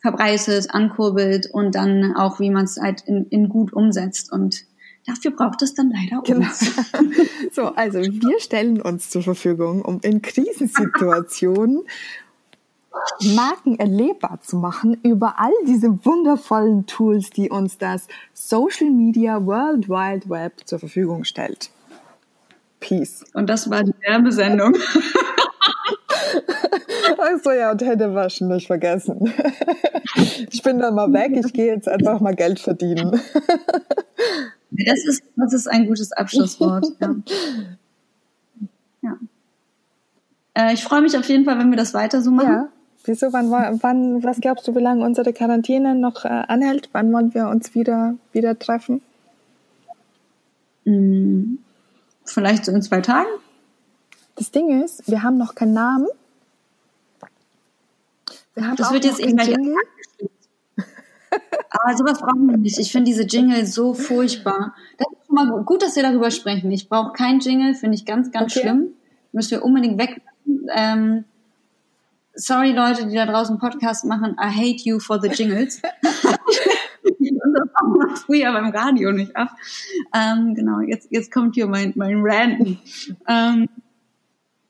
verbreitet, 0.00 0.68
ankurbelt 0.70 1.50
und 1.52 1.74
dann 1.74 2.14
auch, 2.14 2.40
wie 2.40 2.50
man 2.50 2.64
es 2.64 2.78
halt 2.80 3.02
in, 3.02 3.26
in 3.26 3.48
gut 3.48 3.72
umsetzt. 3.72 4.30
Und 4.32 4.64
dafür 5.06 5.32
braucht 5.32 5.62
es 5.62 5.74
dann 5.74 5.90
leider 5.90 6.22
genau. 6.22 6.46
uns. 6.46 6.72
so, 7.52 7.74
also 7.74 7.98
wir 7.98 8.40
stellen 8.40 8.80
uns 8.80 9.10
zur 9.10 9.22
Verfügung, 9.22 9.82
um 9.82 10.00
in 10.02 10.22
Krisensituationen 10.22 11.82
Marken 13.34 13.78
erlebbar 13.78 14.40
zu 14.42 14.56
machen 14.56 14.98
über 15.02 15.38
all 15.38 15.52
diese 15.66 16.04
wundervollen 16.04 16.86
Tools, 16.86 17.30
die 17.30 17.50
uns 17.50 17.78
das 17.78 18.08
Social 18.34 18.90
Media 18.90 19.44
World 19.44 19.88
Wide 19.88 20.28
Web 20.28 20.62
zur 20.64 20.78
Verfügung 20.78 21.24
stellt. 21.24 21.70
Peace. 22.80 23.24
Und 23.34 23.48
das 23.48 23.70
war 23.70 23.84
die 23.84 23.94
Werbesendung. 24.06 24.74
Achso, 27.18 27.50
ja, 27.50 27.70
und 27.72 27.82
Hände 27.82 28.14
waschen 28.14 28.48
nicht 28.48 28.66
vergessen. 28.66 29.32
Ich 30.50 30.62
bin 30.62 30.78
dann 30.78 30.94
mal 30.94 31.12
weg, 31.12 31.32
ich 31.34 31.52
gehe 31.52 31.66
jetzt 31.66 31.86
einfach 31.86 32.18
mal 32.20 32.34
Geld 32.34 32.58
verdienen. 32.58 33.20
Das 34.70 35.04
ist, 35.06 35.22
das 35.36 35.52
ist 35.52 35.68
ein 35.68 35.86
gutes 35.86 36.12
Abschlusswort. 36.12 36.86
Ja. 37.00 37.14
ja. 39.02 39.18
Äh, 40.54 40.74
ich 40.74 40.82
freue 40.82 41.02
mich 41.02 41.16
auf 41.16 41.28
jeden 41.28 41.44
Fall, 41.44 41.58
wenn 41.58 41.70
wir 41.70 41.76
das 41.76 41.94
weiter 41.94 42.22
so 42.22 42.30
machen. 42.30 42.48
Ja. 42.48 42.68
Wieso, 43.04 43.32
wann, 43.32 43.50
wann, 43.50 44.24
was 44.24 44.40
glaubst 44.40 44.66
du, 44.66 44.74
wie 44.74 44.80
lange 44.80 45.04
unsere 45.04 45.32
Quarantäne 45.32 45.94
noch 45.94 46.24
äh, 46.24 46.28
anhält? 46.28 46.88
Wann 46.92 47.12
wollen 47.12 47.32
wir 47.32 47.48
uns 47.48 47.74
wieder, 47.74 48.14
wieder 48.32 48.58
treffen? 48.58 49.00
Hm, 50.84 51.58
vielleicht 52.30 52.64
so 52.64 52.72
in 52.72 52.82
zwei 52.82 53.00
Tagen. 53.00 53.28
Das 54.36 54.50
Ding 54.50 54.82
ist, 54.82 55.08
wir 55.10 55.22
haben 55.22 55.36
noch 55.36 55.54
keinen 55.54 55.72
Namen. 55.72 56.06
Wir 58.54 58.74
das 58.76 58.92
wird 58.92 59.04
jetzt 59.04 59.20
eh 59.20 59.32
gleich 59.32 59.54
Aber 61.70 61.96
sowas 61.96 62.18
brauchen 62.20 62.46
wir 62.48 62.56
nicht. 62.56 62.78
Ich 62.78 62.90
finde 62.90 63.06
diese 63.06 63.24
Jingle 63.24 63.66
so 63.66 63.94
furchtbar. 63.94 64.74
Das 64.96 65.06
ist 65.12 65.26
schon 65.26 65.34
mal 65.34 65.62
gut, 65.64 65.82
dass 65.82 65.96
wir 65.96 66.02
darüber 66.02 66.30
sprechen. 66.30 66.70
Ich 66.70 66.88
brauche 66.88 67.12
keinen 67.12 67.40
Jingle, 67.40 67.74
finde 67.74 67.96
ich 67.96 68.04
ganz, 68.04 68.30
ganz 68.30 68.52
okay. 68.52 68.62
schlimm. 68.62 68.94
Müssen 69.32 69.50
wir 69.52 69.64
unbedingt 69.64 69.98
weg. 69.98 70.22
Ähm, 70.74 71.24
sorry 72.34 72.72
Leute, 72.72 73.06
die 73.06 73.14
da 73.14 73.26
draußen 73.26 73.58
Podcast 73.58 74.04
machen. 74.04 74.36
I 74.40 74.48
hate 74.48 74.82
you 74.84 74.98
for 74.98 75.20
the 75.20 75.28
jingles. 75.28 75.82
früher 78.14 78.52
beim 78.52 78.70
Radio 78.70 79.12
nicht 79.12 79.36
ab. 79.36 79.50
Ähm, 80.14 80.54
genau, 80.54 80.80
jetzt, 80.80 81.08
jetzt 81.10 81.32
kommt 81.32 81.54
hier 81.54 81.66
mein, 81.66 81.92
mein 81.96 82.20
Ranten. 82.22 82.78
Ähm, 83.26 83.68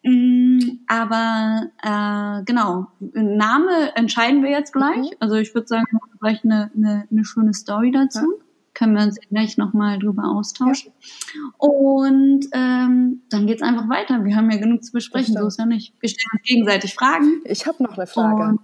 Mm, 0.04 0.78
aber 0.86 1.70
äh, 1.82 2.44
genau, 2.44 2.86
Name 3.00 3.96
entscheiden 3.96 4.42
wir 4.42 4.50
jetzt 4.50 4.72
gleich. 4.72 4.96
Mhm. 4.96 5.16
Also 5.18 5.34
ich 5.36 5.54
würde 5.54 5.66
sagen, 5.66 5.86
gleich 6.20 6.44
eine, 6.44 6.70
eine, 6.76 7.06
eine 7.10 7.24
schöne 7.24 7.52
Story 7.52 7.90
dazu. 7.90 8.20
Ja. 8.20 8.44
Können 8.74 8.94
wir 8.94 9.02
uns 9.02 9.18
gleich 9.28 9.56
nochmal 9.56 9.98
drüber 9.98 10.24
austauschen. 10.24 10.92
Ja. 11.34 11.66
Und 11.68 12.46
ähm, 12.52 13.22
dann 13.28 13.46
geht's 13.48 13.62
einfach 13.62 13.88
weiter. 13.88 14.24
Wir 14.24 14.36
haben 14.36 14.50
ja 14.52 14.58
genug 14.58 14.84
zu 14.84 14.92
besprechen, 14.92 15.34
so 15.36 15.48
ist 15.48 15.58
ja 15.58 15.66
nicht. 15.66 15.94
Wir 16.00 16.08
stellen 16.08 16.30
uns 16.34 16.42
gegenseitig 16.44 16.94
Fragen. 16.94 17.42
Ich 17.44 17.66
habe 17.66 17.82
noch 17.82 17.98
eine 17.98 18.06
Frage. 18.06 18.42
Und, 18.42 18.60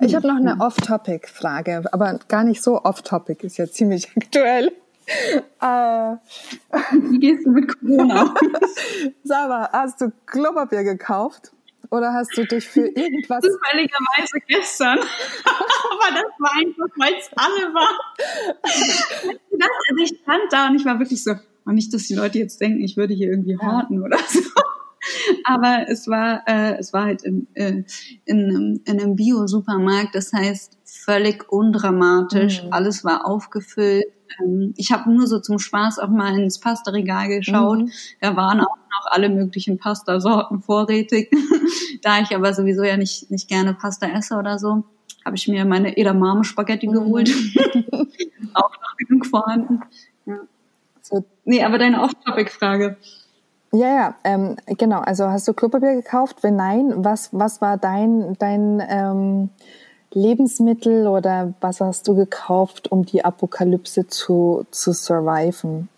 ich 0.00 0.14
habe 0.14 0.26
noch 0.26 0.36
eine 0.36 0.60
Off-Topic-Frage, 0.60 1.84
aber 1.92 2.18
gar 2.28 2.44
nicht 2.44 2.62
so 2.62 2.82
off-topic, 2.82 3.44
ist 3.44 3.56
ja 3.56 3.66
ziemlich 3.66 4.08
aktuell. 4.16 4.72
Äh, 5.60 6.16
Wie 7.10 7.18
gehst 7.20 7.46
du 7.46 7.50
mit 7.50 7.78
Corona 7.78 8.34
Saba, 9.24 9.70
hast 9.72 10.00
du 10.00 10.12
Klopapier 10.26 10.82
gekauft? 10.82 11.52
Oder 11.90 12.12
hast 12.12 12.36
du 12.36 12.44
dich 12.44 12.66
für 12.68 12.88
irgendwas... 12.88 13.44
Zufälligerweise 13.44 14.40
gestern. 14.48 14.98
Aber 15.44 16.14
das 16.14 16.24
war 16.38 16.52
einfach, 16.56 16.88
weil 16.96 17.14
es 17.14 17.30
alle 17.36 17.72
war. 17.72 17.90
also 18.62 20.02
ich 20.02 20.18
stand 20.20 20.42
da 20.50 20.66
und 20.66 20.74
ich 20.74 20.84
war 20.84 20.98
wirklich 20.98 21.22
so, 21.22 21.34
und 21.64 21.74
nicht, 21.76 21.94
dass 21.94 22.04
die 22.08 22.14
Leute 22.14 22.38
jetzt 22.38 22.60
denken, 22.60 22.82
ich 22.82 22.96
würde 22.96 23.14
hier 23.14 23.30
irgendwie 23.30 23.56
horten 23.56 24.02
oder 24.02 24.18
so. 24.18 24.40
Aber 25.48 25.86
es 25.88 26.08
war, 26.08 26.42
äh, 26.46 26.76
es 26.78 26.92
war 26.92 27.04
halt 27.04 27.22
in, 27.22 27.46
äh, 27.54 27.84
in, 28.24 28.82
in 28.84 29.00
einem 29.00 29.14
Bio-Supermarkt. 29.14 30.14
Das 30.14 30.32
heißt, 30.32 30.78
völlig 30.84 31.50
undramatisch. 31.50 32.64
Mhm. 32.64 32.72
Alles 32.72 33.04
war 33.04 33.26
aufgefüllt 33.26 34.06
ähm, 34.40 34.74
ich 34.76 34.92
habe 34.92 35.10
nur 35.10 35.26
so 35.26 35.40
zum 35.40 35.58
Spaß 35.58 35.98
auch 35.98 36.08
mal 36.08 36.38
ins 36.38 36.60
Pasta-Regal 36.60 37.28
geschaut. 37.28 37.80
Mhm. 37.80 37.90
Da 38.20 38.36
waren 38.36 38.60
auch 38.60 38.76
noch 38.76 39.10
alle 39.10 39.28
möglichen 39.28 39.78
Pasta-Sorten 39.78 40.60
vorrätig. 40.60 41.30
da 42.02 42.20
ich 42.20 42.34
aber 42.34 42.52
sowieso 42.52 42.82
ja 42.82 42.96
nicht, 42.96 43.30
nicht 43.30 43.48
gerne 43.48 43.74
Pasta 43.74 44.06
esse 44.06 44.36
oder 44.36 44.58
so, 44.58 44.84
habe 45.24 45.36
ich 45.36 45.48
mir 45.48 45.64
meine 45.64 45.96
Edamame-Spaghetti 45.96 46.88
mhm. 46.88 46.92
geholt. 46.92 47.28
auch 48.54 48.70
noch 48.70 48.96
genug 48.98 49.26
vorhanden. 49.26 49.80
Ja. 50.24 50.40
So. 51.02 51.24
Nee, 51.44 51.62
aber 51.62 51.78
deine 51.78 52.02
Off-Topic-Frage. 52.02 52.96
Ja, 53.72 53.94
ja, 53.94 54.14
ähm, 54.24 54.56
genau. 54.66 55.00
Also 55.00 55.28
hast 55.28 55.46
du 55.48 55.52
Klopapier 55.52 55.94
gekauft? 55.94 56.42
Wenn 56.42 56.56
nein, 56.56 57.04
was, 57.04 57.30
was 57.32 57.60
war 57.60 57.76
dein, 57.76 58.36
dein 58.38 58.82
ähm, 58.88 59.50
Lebensmittel 60.12 61.06
oder 61.06 61.52
was 61.60 61.80
hast 61.80 62.08
du 62.08 62.14
gekauft, 62.14 62.90
um 62.90 63.04
die 63.04 63.24
Apokalypse 63.24 64.06
zu, 64.06 64.66
zu 64.70 64.92
surviven? 64.92 65.88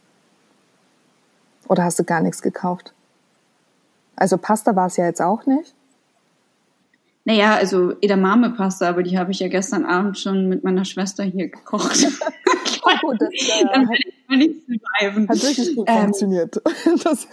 Oder 1.68 1.84
hast 1.84 1.98
du 1.98 2.04
gar 2.04 2.20
nichts 2.20 2.42
gekauft? 2.42 2.92
Also 4.16 4.38
Pasta 4.38 4.74
war 4.74 4.86
es 4.86 4.96
ja 4.96 5.04
jetzt 5.04 5.22
auch 5.22 5.46
nicht. 5.46 5.74
Naja, 7.24 7.54
also 7.54 7.92
Edamame-Pasta, 8.00 8.88
aber 8.88 9.02
die 9.02 9.18
habe 9.18 9.30
ich 9.30 9.38
ja 9.38 9.48
gestern 9.48 9.84
Abend 9.84 10.18
schon 10.18 10.48
mit 10.48 10.64
meiner 10.64 10.86
Schwester 10.86 11.22
hier 11.24 11.48
gekocht. 11.48 12.06
oh, 13.02 13.14
das, 13.18 13.28
äh, 13.30 13.64
Dann 13.72 13.88
werde 13.88 14.02
ich 14.06 14.28
mal 14.28 14.36
nicht 14.38 14.54
surviven. 14.66 15.28
Hat 15.28 15.42
wirklich 15.42 15.76
gut 15.76 15.88
ähm, 15.88 16.00
funktioniert. 16.02 16.62
Das, 17.04 17.28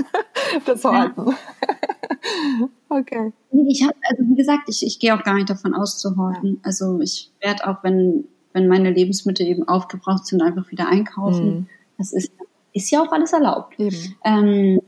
das 0.65 0.83
Horten. 0.83 1.27
Ja. 1.27 2.69
okay. 2.89 3.33
Ich 3.67 3.83
habe, 3.83 3.95
also 4.09 4.23
wie 4.23 4.35
gesagt, 4.35 4.69
ich, 4.69 4.85
ich 4.85 4.99
gehe 4.99 5.15
auch 5.15 5.23
gar 5.23 5.35
nicht 5.35 5.49
davon 5.49 5.73
aus 5.73 5.97
zu 5.97 6.15
horten. 6.17 6.59
Also 6.63 6.99
ich 7.01 7.31
werde 7.41 7.67
auch, 7.67 7.83
wenn, 7.83 8.25
wenn 8.53 8.67
meine 8.67 8.91
Lebensmittel 8.91 9.45
eben 9.45 9.67
aufgebraucht 9.67 10.25
sind, 10.25 10.41
einfach 10.41 10.69
wieder 10.71 10.87
einkaufen. 10.87 11.45
Mhm. 11.45 11.67
Das 11.97 12.13
ist, 12.13 12.31
ist 12.73 12.91
ja 12.91 13.01
auch 13.01 13.11
alles 13.11 13.33
erlaubt. 13.33 13.79
Eben. 13.79 14.15
Ähm, 14.23 14.81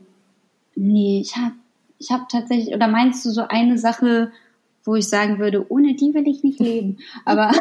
nee, 0.74 1.20
ich 1.20 1.36
habe 1.36 1.54
ich 1.98 2.10
hab 2.10 2.28
tatsächlich, 2.28 2.74
oder 2.74 2.88
meinst 2.88 3.24
du 3.24 3.30
so 3.30 3.42
eine 3.48 3.76
Sache, 3.76 4.30
wo 4.84 4.94
ich 4.94 5.08
sagen 5.08 5.38
würde, 5.38 5.70
ohne 5.70 5.94
die 5.94 6.14
will 6.14 6.26
ich 6.26 6.42
nicht 6.42 6.60
leben. 6.60 6.98
Aber 7.24 7.52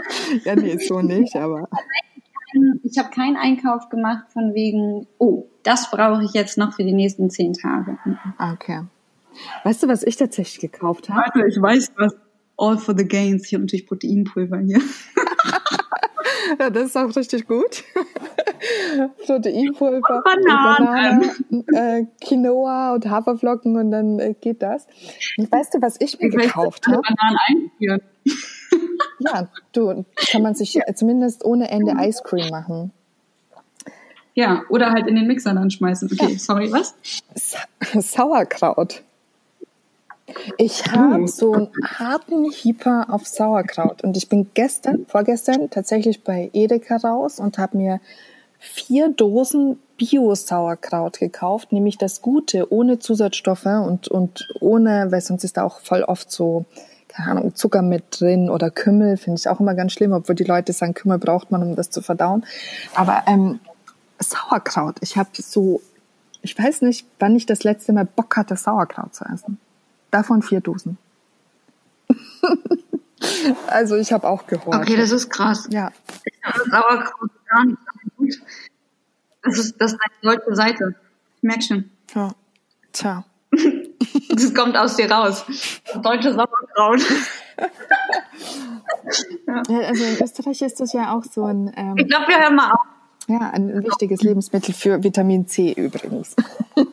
ja, 0.45 0.55
nee, 0.55 0.77
so 0.77 1.01
nicht, 1.01 1.35
aber 1.35 1.67
ich 2.89 2.97
habe 2.97 3.09
keinen 3.09 3.35
Einkauf 3.35 3.89
gemacht 3.89 4.25
von 4.31 4.53
wegen, 4.53 5.07
oh, 5.17 5.45
das 5.63 5.91
brauche 5.91 6.23
ich 6.23 6.31
jetzt 6.33 6.57
noch 6.57 6.73
für 6.73 6.83
die 6.83 6.93
nächsten 6.93 7.29
zehn 7.29 7.53
Tage. 7.53 7.97
Ah, 8.37 8.53
okay. 8.53 8.83
Weißt 9.63 9.83
du, 9.83 9.87
was 9.87 10.03
ich 10.03 10.15
tatsächlich 10.15 10.59
gekauft 10.59 11.09
habe? 11.09 11.19
Warte, 11.19 11.47
ich 11.47 11.61
weiß 11.61 11.91
was. 11.97 12.15
All 12.59 12.77
for 12.77 12.97
the 12.97 13.07
gains. 13.07 13.45
Ich 13.45 13.53
habe 13.53 13.65
natürlich 13.65 13.85
Proteinpulver 13.85 14.57
hier. 14.59 14.79
ja, 16.59 16.69
das 16.71 16.85
ist 16.85 16.97
auch 16.97 17.15
richtig 17.15 17.47
gut. 17.47 17.83
Proteinpulver, 19.27 20.23
Bananen, 20.23 21.31
Banane, 21.51 21.99
äh, 21.99 22.05
Quinoa 22.25 22.95
und 22.95 23.07
Haferflocken 23.07 23.75
und 23.75 23.91
dann 23.91 24.19
äh, 24.19 24.33
geht 24.33 24.63
das. 24.63 24.87
Und 25.37 25.51
weißt 25.51 25.75
du, 25.75 25.81
was 25.81 25.97
ich 25.99 26.19
mir 26.19 26.29
ich 26.29 26.35
gekauft 26.35 26.87
habe? 26.87 27.01
Bananen 27.01 27.37
einführen. 27.47 28.01
Ja, 29.19 29.47
du, 29.73 30.05
kann 30.31 30.41
man 30.41 30.55
sich 30.55 30.73
ja. 30.73 30.83
zumindest 30.93 31.43
ohne 31.45 31.69
Ende 31.69 31.93
Ice 31.99 32.21
Cream 32.23 32.49
machen. 32.49 32.91
Ja, 34.33 34.63
oder 34.69 34.91
halt 34.91 35.07
in 35.07 35.15
den 35.15 35.25
Mixer 35.25 35.53
dann 35.53 35.71
schmeißen. 35.71 36.09
Okay, 36.11 36.33
ja. 36.33 36.39
sorry, 36.39 36.71
was? 36.71 36.93
Sa 37.33 37.59
Sauerkraut. 38.01 39.01
Ich 40.57 40.85
habe 40.91 41.15
hm. 41.15 41.27
so 41.27 41.53
einen 41.53 41.71
harten 41.83 42.51
Hieper 42.51 43.07
auf 43.09 43.25
Sauerkraut 43.25 44.03
und 44.03 44.17
ich 44.17 44.27
bin 44.29 44.51
gestern, 44.53 45.05
vorgestern 45.07 45.69
tatsächlich 45.69 46.23
bei 46.23 46.49
Edeka 46.53 46.97
raus 46.97 47.39
und 47.39 47.57
habe 47.57 47.77
mir 47.77 48.01
vier 48.59 49.09
Dosen 49.09 49.79
Bio-Sauerkraut 49.97 51.19
gekauft, 51.19 51.71
nämlich 51.71 51.97
das 51.97 52.21
Gute, 52.21 52.71
ohne 52.71 52.99
Zusatzstoffe 52.99 53.65
und, 53.65 54.07
und 54.07 54.47
ohne, 54.59 55.07
weil 55.09 55.21
sonst 55.21 55.43
ist 55.43 55.57
da 55.57 55.63
auch 55.63 55.79
voll 55.79 56.03
oft 56.03 56.31
so, 56.31 56.65
keine 57.17 57.31
Ahnung, 57.31 57.55
Zucker 57.55 57.81
mit 57.81 58.19
drin 58.19 58.49
oder 58.49 58.69
Kümmel, 58.69 59.17
finde 59.17 59.39
ich 59.39 59.49
auch 59.49 59.59
immer 59.59 59.73
ganz 59.73 59.93
schlimm, 59.93 60.11
obwohl 60.11 60.35
die 60.35 60.43
Leute 60.43 60.71
sagen, 60.71 60.93
Kümmel 60.93 61.17
braucht 61.17 61.49
man, 61.51 61.63
um 61.63 61.75
das 61.75 61.89
zu 61.89 62.01
verdauen. 62.03 62.45
Aber 62.93 63.23
ähm, 63.25 63.59
Sauerkraut, 64.19 64.97
ich 65.01 65.17
habe 65.17 65.29
so, 65.33 65.81
ich 66.43 66.57
weiß 66.57 66.83
nicht, 66.83 67.07
wann 67.17 67.35
ich 67.35 67.47
das 67.47 67.63
letzte 67.63 67.91
Mal 67.91 68.05
Bock 68.05 68.37
hatte, 68.37 68.55
Sauerkraut 68.55 69.15
zu 69.15 69.25
essen. 69.25 69.57
Davon 70.11 70.43
vier 70.43 70.61
Dosen. 70.61 70.99
also 73.67 73.95
ich 73.95 74.13
habe 74.13 74.27
auch 74.27 74.45
gehört. 74.45 74.75
Okay, 74.75 74.95
das 74.95 75.11
ist 75.11 75.29
krass. 75.29 75.67
Ja. 75.71 75.91
Ich 76.23 76.43
habe 76.43 76.69
Sauerkraut 76.69 77.31
gar 77.47 77.65
nicht 77.65 77.79
gut. 78.15 78.41
Das 79.41 79.57
ist, 79.57 79.81
das 79.81 79.93
ist 79.93 79.99
eine 79.99 80.35
deutsche 80.35 80.55
Seite. 80.55 80.95
Ich 81.37 81.43
merke 81.43 81.63
schon. 81.63 81.89
ja. 82.13 82.31
Tja. 82.93 83.25
Das 84.29 84.53
kommt 84.53 84.77
aus 84.77 84.95
dir 84.95 85.09
raus. 85.11 85.43
Deutsche 86.03 86.33
Sauerkraut. 86.33 87.01
Ja, 89.47 89.61
also 89.87 90.03
in 90.03 90.17
Österreich 90.21 90.61
ist 90.61 90.79
das 90.79 90.93
ja 90.93 91.15
auch 91.15 91.23
so 91.23 91.45
ein, 91.45 91.71
ähm, 91.75 91.95
Ich 91.97 92.07
glaube, 92.07 92.27
wir 92.27 92.39
hören 92.39 92.55
mal 92.55 92.71
auf. 92.71 92.79
ja, 93.27 93.49
ein 93.51 93.83
wichtiges 93.83 94.21
Lebensmittel 94.21 94.73
für 94.73 95.03
Vitamin 95.03 95.47
C 95.47 95.73
übrigens. 95.73 96.35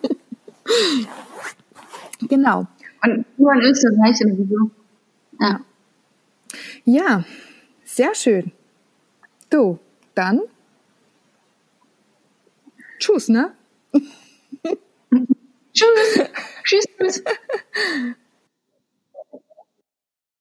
genau. 2.28 2.66
Und 3.02 3.24
nur 3.38 3.52
in 3.54 3.60
Österreich 3.62 4.16
sowieso. 4.16 4.70
Ja. 5.40 5.60
Ja, 6.84 7.24
sehr 7.84 8.14
schön. 8.14 8.52
Du, 9.50 9.78
dann 10.14 10.40
tschüss, 12.98 13.28
ne? 13.28 13.52
Tschüss. 15.74 16.28
Tschüss. 16.64 17.22